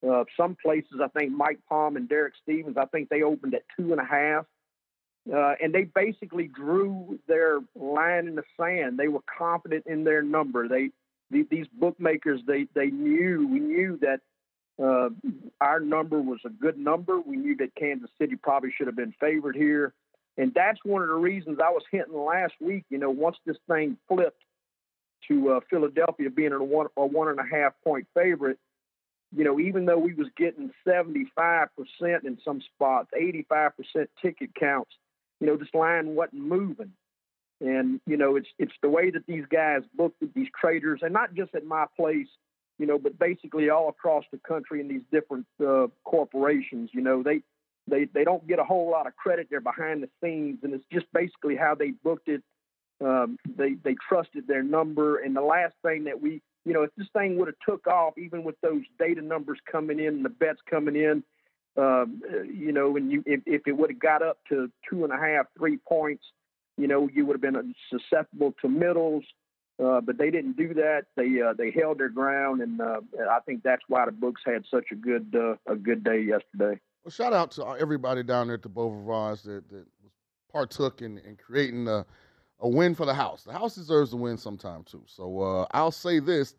[0.08, 3.63] Uh, some places, I think Mike Palm and Derek Stevens, I think they opened at
[3.78, 4.46] two and a half.
[5.34, 8.98] Uh, and they basically drew their line in the sand.
[8.98, 10.68] They were confident in their number.
[10.68, 10.92] They,
[11.30, 14.22] these bookmakers, they, they knew, we knew that
[14.82, 15.10] uh,
[15.60, 17.20] our number was a good number.
[17.20, 19.94] We knew that Kansas City probably should have been favored here.
[20.38, 22.86] And that's one of the reasons I was hinting last week.
[22.90, 24.44] You know, once this thing flipped
[25.28, 28.60] to uh, Philadelphia being a one, a one and a half point favorite,
[29.36, 31.68] you know, even though we was getting 75%
[32.24, 33.72] in some spots, 85%
[34.22, 34.92] ticket counts,
[35.40, 36.94] you know, this line wasn't moving.
[37.60, 41.12] And, you know, it's it's the way that these guys booked it, these traders, and
[41.12, 42.28] not just at my place,
[42.80, 47.24] you know, but basically all across the country in these different uh, corporations, you know,
[47.24, 47.42] they
[47.88, 49.48] they they don't get a whole lot of credit.
[49.50, 52.44] They're behind the scenes, and it's just basically how they booked it.
[53.04, 56.92] Um, they they trusted their number, and the last thing that we, you know, if
[56.98, 60.30] this thing would have took off, even with those data numbers coming in and the
[60.30, 61.24] bets coming in,
[61.78, 65.13] um, you know, and you if, if it would have got up to two and
[65.13, 66.24] a half, three points,
[66.78, 69.24] you know, you would have been susceptible to middles.
[69.84, 71.06] Uh, but they didn't do that.
[71.16, 74.63] They uh, they held their ground, and uh, I think that's why the books had
[74.72, 76.80] such a good uh, a good day yesterday.
[77.04, 79.86] Well, shout out to everybody down there at the Beau Rivage that, that
[80.52, 82.06] partook in, in creating a,
[82.60, 83.44] a, win for the house.
[83.44, 85.04] The house deserves a win sometime too.
[85.06, 86.56] So uh, I'll say this: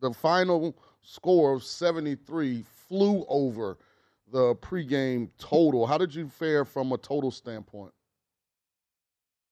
[0.00, 3.78] the final score of seventy three flew over
[4.32, 5.86] the pregame total.
[5.86, 7.92] How did you fare from a total standpoint?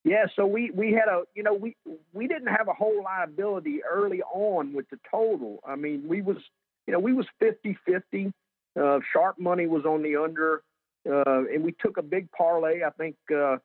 [0.06, 1.74] Yeah, so we we had a you know we
[2.12, 5.58] we didn't have a whole liability early on with the total.
[5.66, 6.36] I mean, we was
[6.86, 8.32] you know we was 50-50.
[8.80, 10.62] Uh, sharp money was on the under,
[11.10, 12.82] uh, and we took a big parlay.
[12.86, 13.56] I think uh,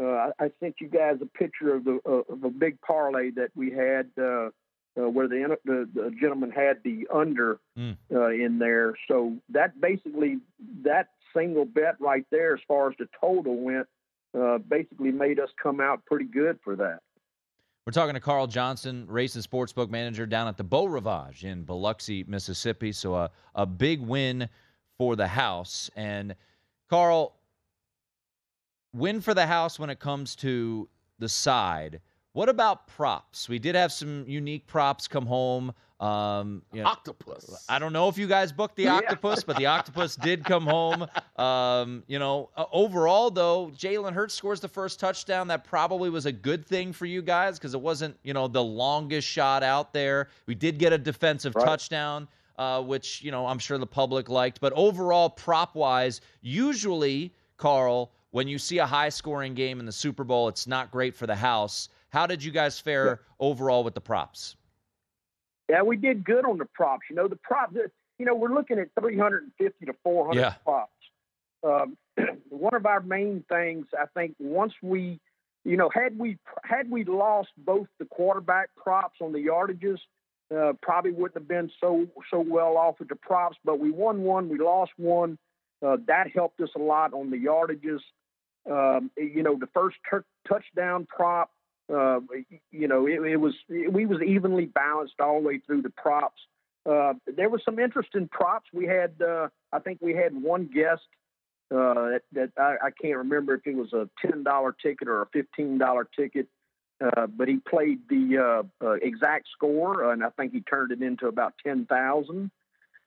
[0.00, 3.50] uh, I sent you guys a picture of the uh, of a big parlay that
[3.56, 4.50] we had uh,
[4.96, 7.96] uh, where the, the, the gentleman had the under mm.
[8.14, 8.94] uh, in there.
[9.08, 10.38] So that basically
[10.84, 13.88] that single bet right there, as far as the total went,
[14.36, 17.00] uh, basically made us come out pretty good for that.
[17.86, 21.62] We're talking to Carl Johnson, race and sportsbook manager down at the Beau Rivage in
[21.62, 22.92] Biloxi, Mississippi.
[22.92, 24.48] So a, a big win
[24.98, 25.90] for the house.
[25.96, 26.34] And
[26.90, 27.34] Carl,
[28.92, 30.88] win for the house when it comes to
[31.18, 32.00] the side.
[32.32, 33.48] What about props?
[33.48, 35.72] We did have some unique props come home.
[36.00, 37.66] Um, you know, octopus.
[37.68, 41.06] I don't know if you guys booked the octopus, but the octopus did come home.
[41.36, 45.48] Um, you know, uh, overall though, Jalen Hurts scores the first touchdown.
[45.48, 48.62] That probably was a good thing for you guys because it wasn't, you know, the
[48.62, 50.28] longest shot out there.
[50.46, 51.64] We did get a defensive right.
[51.64, 52.28] touchdown.
[52.56, 58.10] Uh, which you know I'm sure the public liked, but overall, prop wise, usually, Carl,
[58.32, 61.28] when you see a high scoring game in the Super Bowl, it's not great for
[61.28, 61.88] the house.
[62.10, 63.14] How did you guys fare yeah.
[63.38, 64.56] overall with the props?
[65.68, 67.02] Yeah, we did good on the props.
[67.10, 67.76] You know, the props,
[68.18, 70.54] you know, we're looking at 350 to 400 yeah.
[70.64, 70.92] props.
[71.62, 71.96] Um,
[72.48, 75.20] one of our main things, I think, once we,
[75.64, 79.98] you know, had we had we lost both the quarterback props on the yardages,
[80.50, 84.22] Uh, probably wouldn't have been so so well off with the props, but we won
[84.22, 85.36] one, we lost one.
[85.84, 88.00] Uh, that helped us a lot on the yardages.
[88.66, 91.50] Um, you know, the first t- touchdown prop,
[91.92, 92.20] uh,
[92.70, 95.90] you know, it, it was it, we was evenly balanced all the way through the
[95.90, 96.40] props.
[96.88, 98.66] Uh, there was some interesting props.
[98.72, 101.02] We had, uh, I think, we had one guest
[101.70, 105.22] uh, that, that I, I, can't remember if it was a ten dollar ticket or
[105.22, 106.46] a fifteen dollar ticket,
[107.04, 111.26] uh, but he played the uh, exact score, and I think he turned it into
[111.26, 112.50] about ten thousand.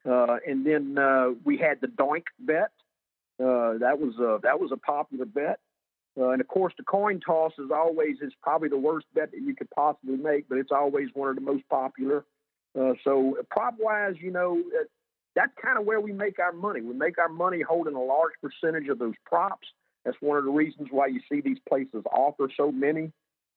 [0.05, 2.71] and then we had the Doink bet.
[3.39, 5.59] that was a, that was a popular bet.
[6.17, 9.55] And of course, the coin toss is always is probably the worst bet that you
[9.55, 12.25] could possibly make, but it's always one of the most popular.
[12.75, 14.61] so prop wise, you know,
[15.35, 16.81] that's kind of where we make our money.
[16.81, 19.67] We make our money holding a large percentage of those props.
[20.03, 23.11] That's one of the reasons why you see these places offer so many.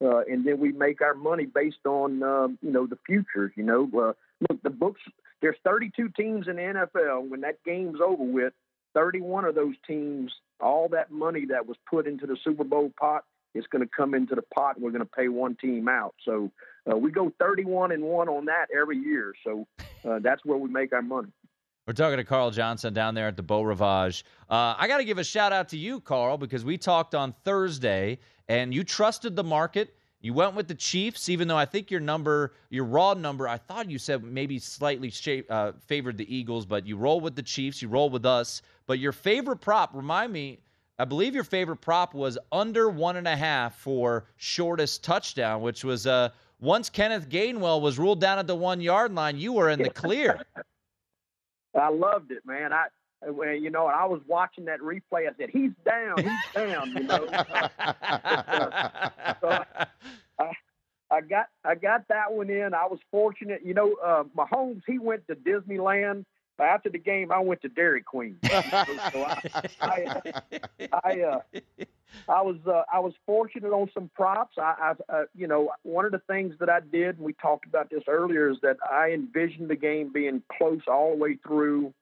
[0.05, 3.53] Uh, and then we make our money based on um, you know the futures.
[3.57, 4.13] You know, uh,
[4.49, 5.01] look, the books.
[5.41, 7.29] There's 32 teams in the NFL.
[7.29, 8.53] When that game's over with,
[8.95, 13.25] 31 of those teams, all that money that was put into the Super Bowl pot
[13.55, 16.15] is going to come into the pot, and we're going to pay one team out.
[16.25, 16.51] So
[16.91, 19.33] uh, we go 31 and one on that every year.
[19.45, 19.67] So
[20.09, 21.29] uh, that's where we make our money.
[21.87, 24.25] We're talking to Carl Johnson down there at the Beau Rivage.
[24.49, 27.35] Uh, I got to give a shout out to you, Carl, because we talked on
[27.45, 28.19] Thursday
[28.49, 29.95] and you trusted the market.
[30.25, 33.59] You went with the Chiefs, even though I think your number, your raw number, I
[33.59, 35.13] thought you said maybe slightly
[35.51, 38.63] uh, favored the Eagles, but you roll with the Chiefs, you roll with us.
[38.87, 40.61] But your favorite prop, remind me,
[40.99, 45.85] I believe your favorite prop was under one and a half for shortest touchdown, which
[45.85, 49.69] was uh, once Kenneth Gainwell was ruled down at the one yard line, you were
[49.69, 50.41] in the clear.
[51.79, 52.73] I loved it, man.
[52.73, 52.87] I
[53.27, 55.29] you know, I was watching that replay.
[55.29, 57.27] I said, "He's down, he's down." You know,
[59.41, 59.65] so
[60.39, 60.53] I,
[61.11, 62.75] I got I got that one in.
[62.75, 63.63] I was fortunate.
[63.65, 66.25] You know, uh, Mahomes he went to Disneyland.
[66.57, 68.39] After the game, I went to Dairy Queen.
[68.45, 69.41] so I,
[69.81, 70.23] I,
[71.05, 71.41] I, uh,
[72.29, 74.57] I was uh, I was fortunate on some props.
[74.57, 77.67] I, I uh, you know, one of the things that I did, and we talked
[77.67, 81.93] about this earlier, is that I envisioned the game being close all the way through.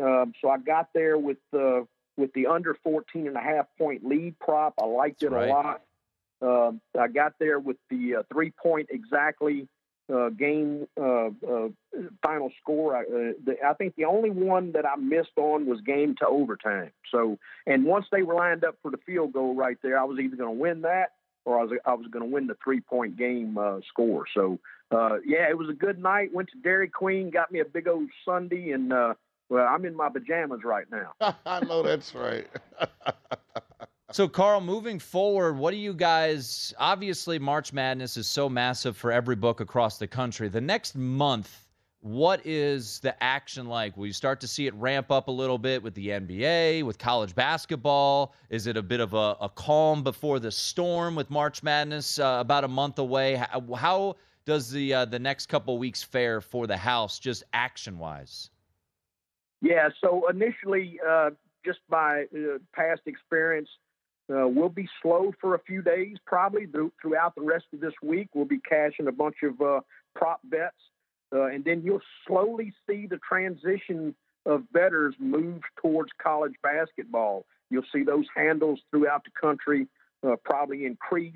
[0.00, 1.86] Um, so I got there with the
[2.16, 4.74] with the under 14 and a half point lead prop.
[4.80, 5.48] I liked it right.
[5.48, 5.82] a lot.
[6.40, 9.68] Uh, I got there with the uh, three point exactly
[10.12, 11.68] uh, game uh, uh,
[12.22, 12.96] final score.
[12.96, 16.26] I, uh, the, I think the only one that I missed on was game to
[16.26, 16.90] overtime.
[17.10, 20.18] So, and once they were lined up for the field goal right there, I was
[20.18, 21.12] either going to win that
[21.44, 24.24] or I was I was going to win the three point game uh, score.
[24.34, 24.58] So,
[24.90, 26.34] uh, yeah, it was a good night.
[26.34, 28.92] Went to Dairy Queen, got me a big old sundae, and
[29.48, 31.34] well, I'm in my pajamas right now.
[31.46, 32.46] I know that's right.
[34.14, 36.72] So, Carl, moving forward, what do you guys?
[36.78, 40.46] Obviously, March Madness is so massive for every book across the country.
[40.46, 41.66] The next month,
[41.98, 43.96] what is the action like?
[43.96, 46.96] Will you start to see it ramp up a little bit with the NBA, with
[46.96, 48.36] college basketball?
[48.50, 52.36] Is it a bit of a, a calm before the storm with March Madness uh,
[52.38, 53.34] about a month away?
[53.34, 57.98] How, how does the uh, the next couple weeks fare for the house, just action
[57.98, 58.50] wise?
[59.64, 61.30] Yeah, so initially, uh,
[61.64, 63.70] just by uh, past experience,
[64.30, 66.66] uh, we'll be slow for a few days, probably
[67.00, 68.28] throughout the rest of this week.
[68.34, 69.80] We'll be cashing a bunch of uh,
[70.14, 70.76] prop bets,
[71.34, 77.46] uh, and then you'll slowly see the transition of bettors move towards college basketball.
[77.70, 79.88] You'll see those handles throughout the country
[80.26, 81.32] uh, probably increase.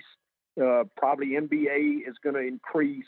[0.98, 3.06] Probably NBA is going to increase,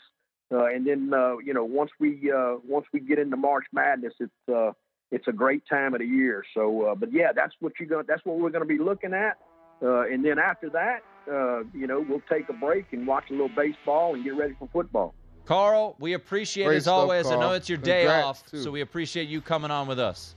[0.49, 1.11] and then
[1.45, 2.31] you know once we
[2.65, 4.73] once we get into March Madness, it's
[5.11, 6.43] it's a great time of the year.
[6.53, 8.05] So, but yeah, that's what you're going.
[8.07, 9.37] That's what we're going to be looking at.
[9.81, 11.01] Uh, and then after that,
[11.31, 14.55] uh, you know, we'll take a break and watch a little baseball and get ready
[14.57, 15.13] for football.
[15.45, 17.25] Carl, we appreciate Great as stuff, always.
[17.25, 17.37] Carl.
[17.37, 18.61] I know it's your day off, too.
[18.61, 20.35] so we appreciate you coming on with us.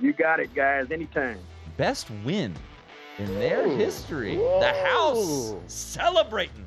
[0.00, 0.90] You got it, guys.
[0.90, 1.38] Anytime.
[1.76, 2.54] Best win
[3.18, 3.76] in their Ooh.
[3.76, 4.36] history.
[4.36, 6.66] The house celebrating.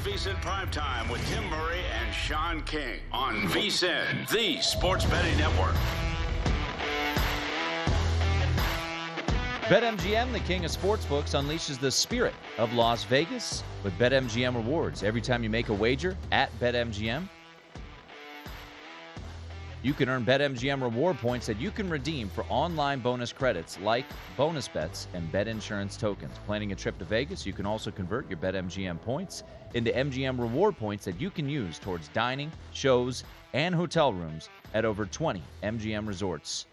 [0.00, 5.74] VSIN Primetime with Tim Murray and Sean King on VSIN, the sports betting network.
[9.68, 15.02] BetMGM, the king of sportsbooks, unleashes the spirit of Las Vegas with BetMGM rewards.
[15.02, 17.28] Every time you make a wager at BetMGM,
[19.82, 24.06] you can earn BetMGM reward points that you can redeem for online bonus credits like
[24.36, 26.36] bonus bets and bet insurance tokens.
[26.46, 29.42] Planning a trip to Vegas, you can also convert your BetMGM points
[29.74, 34.84] into MGM reward points that you can use towards dining, shows, and hotel rooms at
[34.84, 36.66] over 20 MGM resorts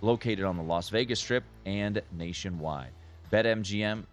[0.00, 2.90] located on the Las Vegas Strip and nationwide.
[3.32, 4.04] BetMGM,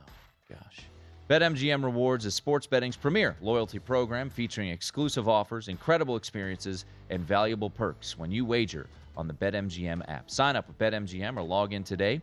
[0.00, 0.04] oh
[0.50, 0.80] gosh.
[1.28, 7.70] BetMGM Rewards is sports betting's premier loyalty program featuring exclusive offers, incredible experiences, and valuable
[7.70, 8.86] perks when you wager
[9.16, 10.30] on the BetMGM app.
[10.30, 12.20] Sign up with BetMGM or log in today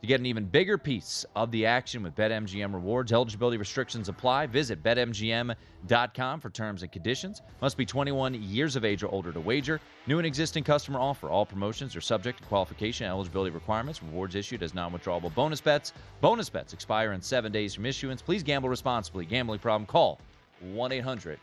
[0.00, 3.12] to get an even bigger piece of the action with BetMGM rewards.
[3.12, 4.46] Eligibility restrictions apply.
[4.46, 7.42] Visit BetMGM.com for terms and conditions.
[7.60, 9.80] Must be 21 years of age or older to wager.
[10.06, 11.28] New and existing customer offer.
[11.28, 14.02] All promotions are subject to qualification and eligibility requirements.
[14.02, 15.92] Rewards issued as non withdrawable bonus bets.
[16.20, 18.22] Bonus bets expire in seven days from issuance.
[18.22, 19.26] Please gamble responsibly.
[19.26, 19.86] Gambling problem?
[19.86, 20.18] Call
[20.60, 21.38] 1 800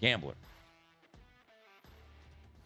[0.00, 0.34] Gambler.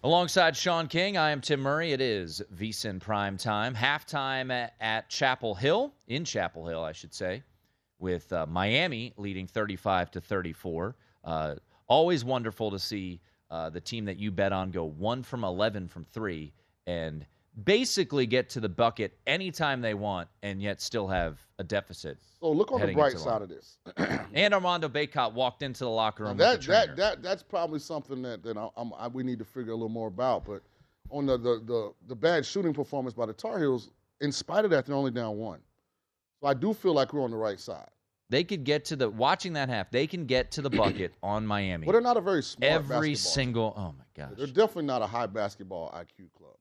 [0.06, 1.90] Alongside Sean King, I am Tim Murray.
[1.90, 3.74] It is VSIN Prime Time.
[3.74, 7.42] Halftime at, Chapel Hill, in Chapel Hill, I should say,
[7.98, 10.94] with uh, Miami leading 35 to 34.
[11.24, 11.54] Uh,
[11.88, 15.88] always wonderful to see uh, the team that you bet on go one from 11
[15.88, 16.52] from three
[16.86, 17.26] and
[17.64, 22.18] basically get to the bucket anytime they want and yet still have a deficit.
[22.40, 23.78] So look on the bright side of this.
[24.34, 28.42] and Armando Bacot walked into the locker room that, that that that's probably something that
[28.42, 30.44] that I, I'm, I, we need to figure a little more about.
[30.44, 30.62] But
[31.10, 33.90] on the, the the the bad shooting performance by the Tar Heels,
[34.20, 35.60] in spite of that, they're only down one.
[36.40, 37.88] So I do feel like we're on the right side.
[38.28, 39.90] They could get to the watching that half.
[39.90, 41.86] They can get to the bucket on Miami.
[41.86, 43.72] But they're not a very smart Every single.
[43.76, 44.36] Oh my gosh.
[44.36, 46.55] They're definitely not a high basketball IQ club,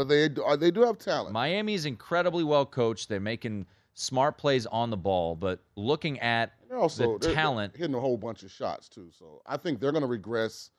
[0.00, 1.34] but they do, uh, they do have talent.
[1.34, 3.10] Miami's incredibly well coached.
[3.10, 8.00] They're making smart plays on the ball, but looking at also the talent, hitting a
[8.00, 9.10] whole bunch of shots too.
[9.12, 10.70] So I think they're going to regress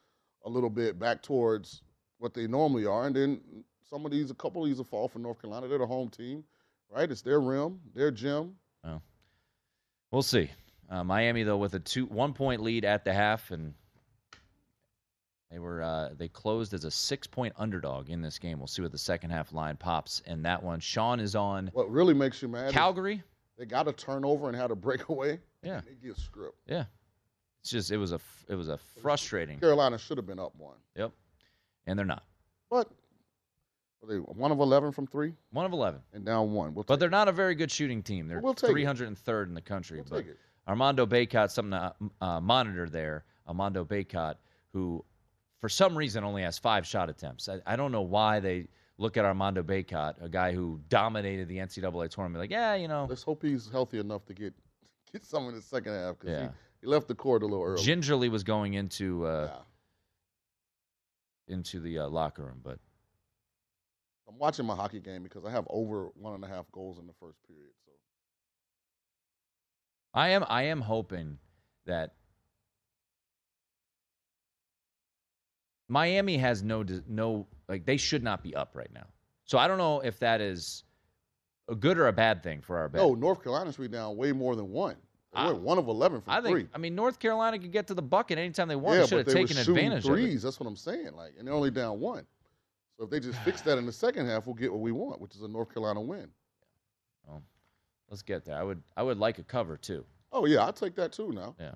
[0.43, 1.83] a little bit back towards
[2.17, 3.41] what they normally are, and then
[3.87, 5.67] some of these, a couple of these will fall for North Carolina.
[5.67, 6.43] They're the home team,
[6.89, 7.11] right?
[7.11, 8.55] It's their rim, their gym.
[8.83, 9.03] Oh.
[10.09, 10.49] We'll see.
[10.89, 13.75] Uh, Miami though with a two one point lead at the half, and
[15.51, 18.57] they were uh, they closed as a six point underdog in this game.
[18.57, 20.79] We'll see what the second half line pops in that one.
[20.79, 21.69] Sean is on.
[21.73, 22.71] What really makes you mad?
[22.71, 23.21] Calgary.
[23.57, 25.39] They got a turnover and had a breakaway.
[25.61, 25.79] Yeah.
[25.79, 26.57] and They get stripped.
[26.67, 26.85] Yeah,
[27.61, 29.59] it's just it was a it was a frustrating.
[29.59, 31.11] Carolina should have been up one, Yep,
[31.85, 32.23] and they're not.
[32.69, 32.89] but
[34.07, 35.99] they one of eleven from three One of eleven.
[36.13, 36.73] and down one.
[36.73, 38.27] We'll But they're not a very good shooting team.
[38.27, 39.97] They're We'll 303rd in the country.
[39.97, 40.37] We'll but take it.
[40.67, 41.93] Armando Bacot, something to
[42.25, 43.25] uh, monitor there.
[43.47, 44.35] Armando Bacot,
[44.73, 45.03] who
[45.61, 47.47] for some reason only has five shot attempts.
[47.47, 51.57] I, I don't know why they look at Armando Bacot, a guy who dominated the
[51.57, 54.53] NCAA tournament, like, yeah, you know, Let's hope he's healthy enough to get
[55.13, 56.41] get some in the second half because Yeah.
[56.47, 56.49] he,
[56.81, 57.81] he left the court a little early.
[57.83, 59.59] gingerly was going into uh,
[61.47, 62.59] into the uh, locker room.
[62.63, 62.79] But
[64.27, 67.05] I'm watching my hockey game because I have over one and a half goals in
[67.07, 67.73] the first period.
[67.85, 67.91] So
[70.13, 71.37] I am I am hoping
[71.85, 72.13] that
[75.91, 79.05] Miami has no no like they should not be up right now.
[79.43, 80.85] So I don't know if that is
[81.67, 83.01] a good or a bad thing for our bet.
[83.01, 84.95] no, North Carolina should be down way more than one.
[85.35, 85.59] They went ah.
[85.59, 86.67] one of eleven from I think three.
[86.73, 88.95] I mean North Carolina could get to the bucket anytime they want.
[88.95, 90.41] yeah, they should have they taken advantage of it.
[90.41, 91.11] That's what I'm saying.
[91.13, 92.25] Like, and they're only down one.
[92.97, 95.19] So if they just fix that in the second half, we'll get what we want,
[95.19, 96.29] which is a North Carolina win.
[97.29, 97.41] Oh,
[98.09, 98.55] let's get there.
[98.55, 100.05] I would I would like a cover too.
[100.31, 101.33] Oh yeah, I'll take that too.
[101.33, 101.71] Now, Yeah.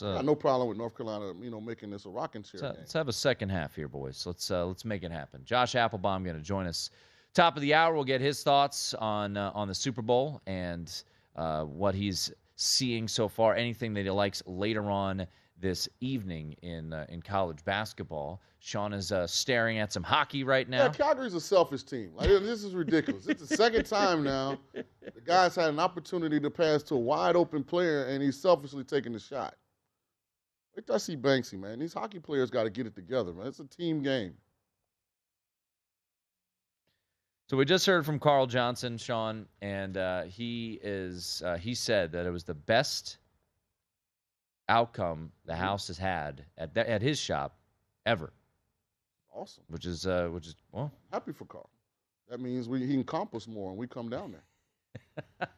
[0.00, 2.78] Uh, got no problem with North Carolina, you know, making this a rocking chair Let's,
[2.78, 4.24] let's have a second half here, boys.
[4.24, 5.42] Let's uh, let's make it happen.
[5.44, 6.90] Josh Applebaum going to join us.
[7.34, 11.02] Top of the hour, we'll get his thoughts on uh, on the Super Bowl and
[11.36, 13.54] uh, what he's seeing so far.
[13.54, 15.26] Anything that he likes later on
[15.62, 18.42] this evening in uh, in college basketball.
[18.58, 20.84] Sean is uh, staring at some hockey right now.
[20.84, 22.12] Yeah, Calgary's a selfish team.
[22.14, 23.26] Like, this is ridiculous.
[23.26, 27.34] it's the second time now the guy's had an opportunity to pass to a wide
[27.34, 29.54] open player, and he's selfishly taking the shot.
[30.74, 31.78] Wait till I see Banksy, man.
[31.78, 33.46] These hockey players got to get it together, man.
[33.46, 34.34] It's a team game.
[37.48, 42.10] So we just heard from Carl Johnson, Sean, and uh, he is uh, he said
[42.12, 43.18] that it was the best
[44.70, 47.58] outcome the house has had at at his shop
[48.06, 48.32] ever,
[49.34, 49.64] Awesome.
[49.68, 51.68] which is uh, which is well, Happy for Carl.
[52.30, 55.48] That means we, he can accomplish more, and we come down there.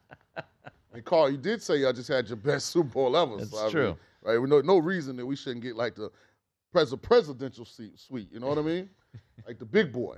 [0.93, 3.37] and Carl, you did say I just had your best Super Bowl ever.
[3.37, 3.97] That's so, I mean, true.
[4.25, 4.41] Right?
[4.49, 6.11] No, no reason that we shouldn't get like the
[6.73, 8.29] pres- presidential seat, suite.
[8.31, 8.89] You know what I mean?
[9.47, 10.17] like the big boy.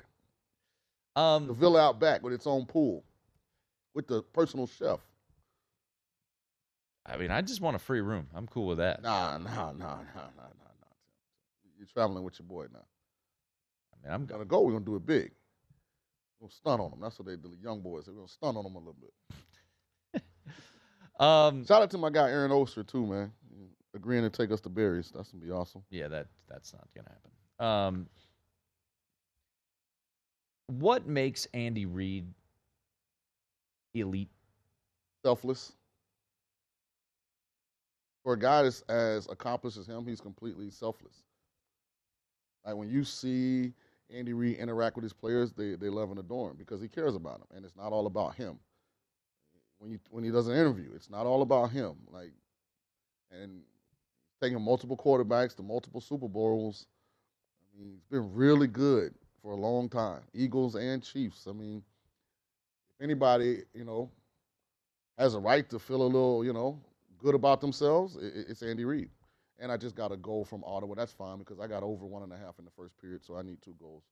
[1.16, 3.04] Um, the villa out back with its own pool,
[3.94, 5.00] with the personal chef.
[7.06, 8.28] I mean, I just want a free room.
[8.36, 9.02] I'm cool with that.
[9.02, 9.98] Nah, nah, nah, nah, nah,
[10.36, 10.94] nah, nah.
[11.78, 12.86] You're traveling with your boy now.
[13.94, 14.62] I mean, I'm gonna go.
[14.62, 15.32] We're gonna do it big.
[16.40, 17.00] We're gonna stun on them.
[17.02, 17.50] That's what they do.
[17.50, 18.08] The young boys.
[18.08, 20.22] We're gonna stun on them a little bit.
[21.20, 23.32] Um, Shout out to my guy Aaron Oster too, man.
[23.98, 25.12] Agreeing to take us to berries.
[25.14, 25.84] That's gonna be awesome.
[25.90, 27.32] Yeah, that that's not gonna happen.
[27.60, 28.08] Um,
[30.68, 32.28] what makes Andy Reid
[33.96, 34.30] elite?
[35.26, 35.74] Selfless.
[38.24, 41.24] For a guy that's as accomplished as him, he's completely selfless.
[42.64, 43.74] Like when you see
[44.14, 47.16] Andy Reid interact with his players, they, they love and adore him because he cares
[47.16, 48.60] about them, and it's not all about him.
[49.80, 51.96] When you when he does an interview, it's not all about him.
[52.12, 52.34] Like,
[53.32, 53.62] and
[54.42, 56.86] taking multiple quarterbacks to multiple Super Bowls.
[57.62, 60.22] I mean, he's been really good for a long time.
[60.34, 61.48] Eagles and Chiefs.
[61.48, 61.84] I mean,
[62.90, 64.12] if anybody, you know,
[65.18, 66.80] has a right to feel a little, you know,
[67.18, 69.10] good about themselves, it's Andy Reid.
[69.60, 70.94] And I just got a goal from Ottawa.
[70.96, 73.36] That's fine because I got over one and a half in the first period, so
[73.38, 74.04] I need two goals.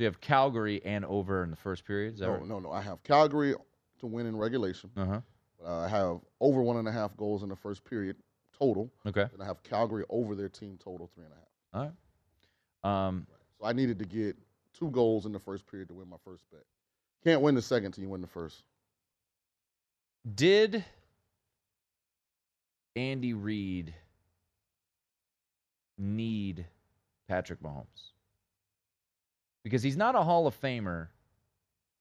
[0.00, 2.14] You have Calgary and over in the first period.
[2.14, 2.46] Is that No, right?
[2.46, 2.72] no, no.
[2.72, 3.54] I have Calgary
[4.00, 4.90] to win in regulation.
[4.96, 5.20] Uh-huh.
[5.64, 8.16] Uh, I have over one and a half goals in the first period
[8.58, 8.90] total.
[9.06, 9.26] Okay.
[9.32, 11.48] And I have Calgary over their team total three and a half.
[11.72, 11.92] All
[12.84, 13.06] right.
[13.06, 13.26] Um,
[13.58, 14.36] So I needed to get
[14.72, 16.62] two goals in the first period to win my first bet.
[17.24, 18.62] Can't win the second till you win the first.
[20.34, 20.84] Did
[22.96, 23.94] Andy Reid
[25.98, 26.66] need
[27.28, 28.12] Patrick Mahomes?
[29.62, 31.08] Because he's not a Hall of Famer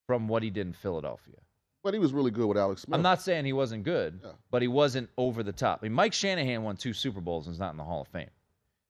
[0.06, 1.36] from what he did in Philadelphia.
[1.84, 2.96] But he was really good with Alex Smith.
[2.96, 4.22] I'm not saying he wasn't good,
[4.52, 5.80] but he wasn't over the top.
[5.82, 8.08] I mean, Mike Shanahan won two Super Bowls and is not in the Hall of
[8.08, 8.30] Fame.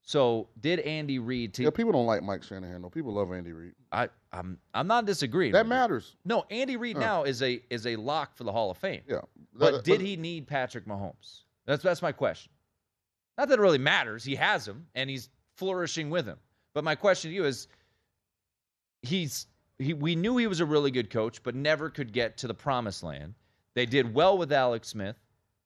[0.05, 1.53] So did Andy Reid?
[1.55, 2.89] To, Yeah, people don't like Mike Shanahan though.
[2.89, 3.71] People love Andy Reid.
[3.91, 5.53] I, I'm I'm not disagreeing.
[5.53, 5.69] That with you.
[5.69, 6.15] matters.
[6.25, 6.99] No, Andy Reid Uh.
[6.99, 9.01] now is a is a lock for the Hall of Fame.
[9.07, 9.21] Yeah,
[9.53, 11.43] But That- did but- he need Patrick Mahomes?
[11.65, 12.51] That's that's my question.
[13.37, 14.23] Not that it really matters.
[14.25, 16.37] He has him and he's flourishing with him.
[16.73, 17.67] But my question to you is
[19.01, 19.47] he's
[19.84, 22.53] he, we knew he was a really good coach, but never could get to the
[22.53, 23.34] promised land.
[23.73, 25.15] They did well with Alex Smith,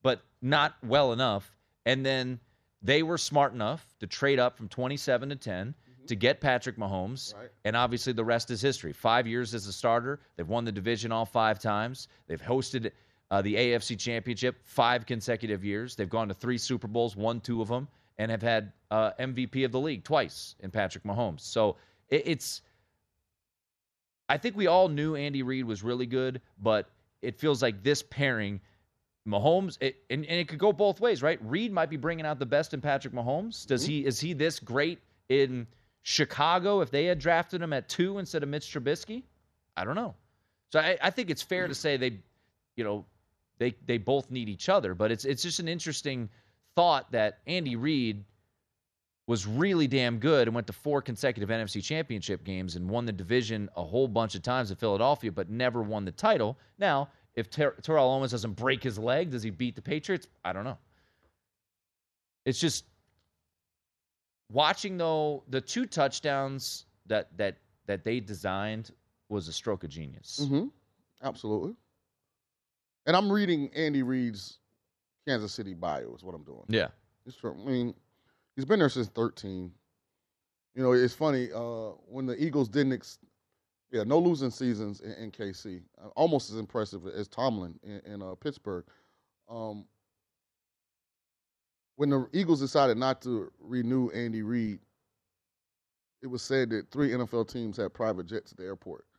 [0.02, 1.56] but not well enough.
[1.86, 2.40] And then
[2.82, 5.74] they were smart enough to trade up from 27 to 10
[6.06, 7.34] to get Patrick Mahomes.
[7.34, 7.48] Right.
[7.64, 8.92] And obviously, the rest is history.
[8.92, 10.20] Five years as a starter.
[10.36, 12.08] They've won the division all five times.
[12.26, 12.90] They've hosted
[13.30, 15.94] uh, the AFC Championship five consecutive years.
[15.94, 19.64] They've gone to three Super Bowls, won two of them, and have had uh, MVP
[19.64, 21.40] of the league twice in Patrick Mahomes.
[21.40, 21.76] So
[22.08, 22.62] it, it's.
[24.28, 26.88] I think we all knew Andy Reid was really good, but
[27.22, 28.60] it feels like this pairing,
[29.26, 31.38] Mahomes, it, and, and it could go both ways, right?
[31.42, 33.66] Reid might be bringing out the best in Patrick Mahomes.
[33.66, 34.04] Does he?
[34.04, 35.66] Is he this great in
[36.02, 39.22] Chicago if they had drafted him at two instead of Mitch Trubisky?
[39.76, 40.14] I don't know.
[40.72, 42.18] So I, I think it's fair to say they,
[42.76, 43.04] you know,
[43.58, 44.94] they they both need each other.
[44.94, 46.28] But it's it's just an interesting
[46.74, 48.24] thought that Andy Reid
[49.28, 53.12] was really damn good and went to four consecutive NFC championship games and won the
[53.12, 56.58] division a whole bunch of times in Philadelphia, but never won the title.
[56.78, 60.26] Now, if Ter- Terrell Owens doesn't break his leg, does he beat the Patriots?
[60.46, 60.78] I don't know.
[62.46, 62.86] It's just
[64.50, 68.92] watching though the two touchdowns that that that they designed
[69.28, 70.40] was a stroke of genius.
[70.42, 70.68] Mm-hmm.
[71.22, 71.74] Absolutely.
[73.04, 74.58] And I'm reading Andy Reid's
[75.26, 76.14] Kansas City bio.
[76.14, 76.64] Is what I'm doing.
[76.68, 76.88] Yeah.
[77.26, 77.94] It's from, I mean,
[78.58, 79.70] he's been there since 13.
[80.74, 82.92] You know, it's funny uh, when the Eagles didn't.
[82.92, 83.20] Ex-
[83.92, 85.80] yeah, no losing seasons in, in KC.
[86.02, 88.84] Uh, almost as impressive as Tomlin in, in uh, Pittsburgh.
[89.48, 89.84] Um,
[91.94, 94.80] when the Eagles decided not to renew Andy Reid,
[96.20, 99.04] it was said that three NFL teams had private jets at the airport.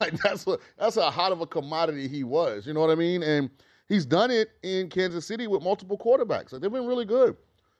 [0.00, 2.66] Like that's what that's how hot of a commodity he was.
[2.66, 3.22] You know what I mean?
[3.22, 3.50] And
[3.86, 6.54] he's done it in Kansas City with multiple quarterbacks.
[6.54, 7.36] Like they've been really good.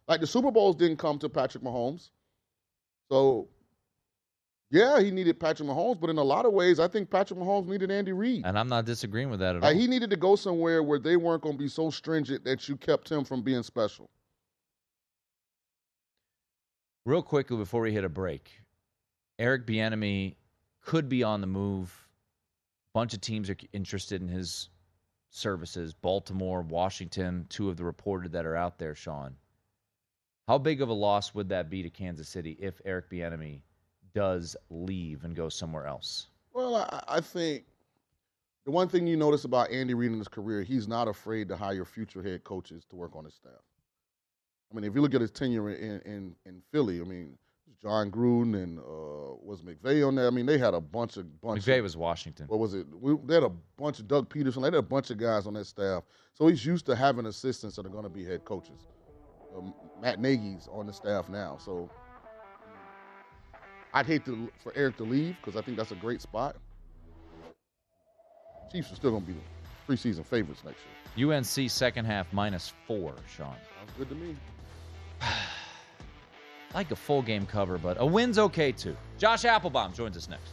[0.08, 2.10] Like the Super Bowls didn't come to Patrick Mahomes.
[3.10, 3.48] So
[4.70, 7.66] yeah, he needed Patrick Mahomes, but in a lot of ways, I think Patrick Mahomes
[7.66, 8.46] needed Andy Reid.
[8.46, 9.74] And I'm not disagreeing with that at all.
[9.74, 12.76] He needed to go somewhere where they weren't going to be so stringent that you
[12.76, 14.08] kept him from being special.
[17.04, 18.48] Real quickly before we hit a break,
[19.40, 20.36] Eric Bieniemy
[20.82, 22.06] could be on the move.
[22.92, 24.68] A Bunch of teams are interested in his
[25.30, 25.94] services.
[25.94, 28.94] Baltimore, Washington, two of the reported that are out there.
[28.94, 29.34] Sean,
[30.50, 33.60] how big of a loss would that be to Kansas City if Eric Bieniemy
[34.12, 36.26] does leave and go somewhere else?
[36.52, 37.66] Well, I, I think
[38.64, 41.56] the one thing you notice about Andy Reid in his career, he's not afraid to
[41.56, 43.62] hire future head coaches to work on his staff.
[44.72, 47.38] I mean, if you look at his tenure in in, in Philly, I mean,
[47.80, 50.26] Jon Gruden and uh, was McVay on there.
[50.26, 51.62] I mean, they had a bunch of bunch.
[51.62, 52.46] McVay of, was Washington.
[52.48, 52.88] What was it?
[53.00, 54.62] We, they had a bunch of Doug Pederson.
[54.62, 56.02] They had a bunch of guys on that staff.
[56.34, 58.88] So he's used to having assistants that are going to be head coaches.
[59.56, 61.90] Um, Matt Nagy's on the staff now, so
[63.92, 66.56] I'd hate to for Eric to leave because I think that's a great spot.
[68.70, 70.78] Chiefs are still going to be the preseason favorites next
[71.16, 71.32] year.
[71.32, 73.56] UNC second half minus four, Sean.
[73.78, 74.36] Sounds good to me.
[76.72, 78.96] Like a full game cover, but a win's okay too.
[79.18, 80.52] Josh Applebaum joins us next.